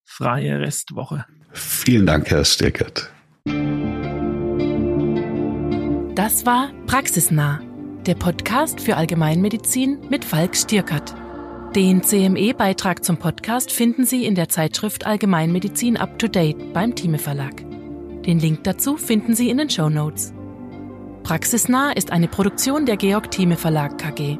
notfallfreie 0.06 0.60
Restwoche. 0.60 1.26
Vielen 1.52 2.06
Dank, 2.06 2.30
Herr 2.30 2.46
Stirkert. 2.46 3.12
Das 6.16 6.46
war 6.46 6.72
Praxisnah, 6.88 7.62
der 8.06 8.16
Podcast 8.16 8.80
für 8.80 8.98
Allgemeinmedizin 8.98 10.00
mit 10.10 10.26
Falk 10.26 10.56
Stierkert. 10.56 11.14
Den 11.76 12.04
CME-Beitrag 12.04 13.04
zum 13.04 13.18
Podcast 13.18 13.72
finden 13.72 14.06
Sie 14.06 14.26
in 14.26 14.36
der 14.36 14.48
Zeitschrift 14.48 15.06
Allgemeinmedizin 15.06 15.98
Up 15.98 16.18
to 16.20 16.28
Date 16.28 16.74
beim 16.74 16.96
Thieme 16.96 17.20
Verlag. 17.20 17.64
Den 18.26 18.40
Link 18.40 18.64
dazu 18.64 18.96
finden 18.98 19.36
Sie 19.36 19.50
in 19.50 19.58
den 19.58 19.70
Show 19.70 19.90
Notes. 19.90 20.34
Praxisnah 21.24 21.92
ist 21.92 22.12
eine 22.12 22.28
Produktion 22.28 22.86
der 22.86 22.98
Georg 22.98 23.30
Thieme 23.32 23.58
Verlag 23.58 23.98
KG. 23.98 24.38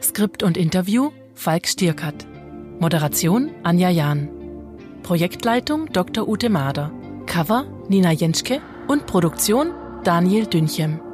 Skript 0.00 0.42
und 0.42 0.56
Interview 0.56 1.10
Falk 1.34 1.66
Stierkert. 1.66 2.26
Moderation 2.78 3.50
Anja 3.62 3.88
Jahn. 3.88 4.28
Projektleitung 5.02 5.86
Dr. 5.92 6.28
Ute 6.28 6.50
Mader. 6.50 6.90
Cover 7.24 7.64
Nina 7.88 8.12
Jenschke 8.12 8.60
und 8.86 9.06
Produktion 9.06 9.72
Daniel 10.04 10.44
Dünchem. 10.44 11.05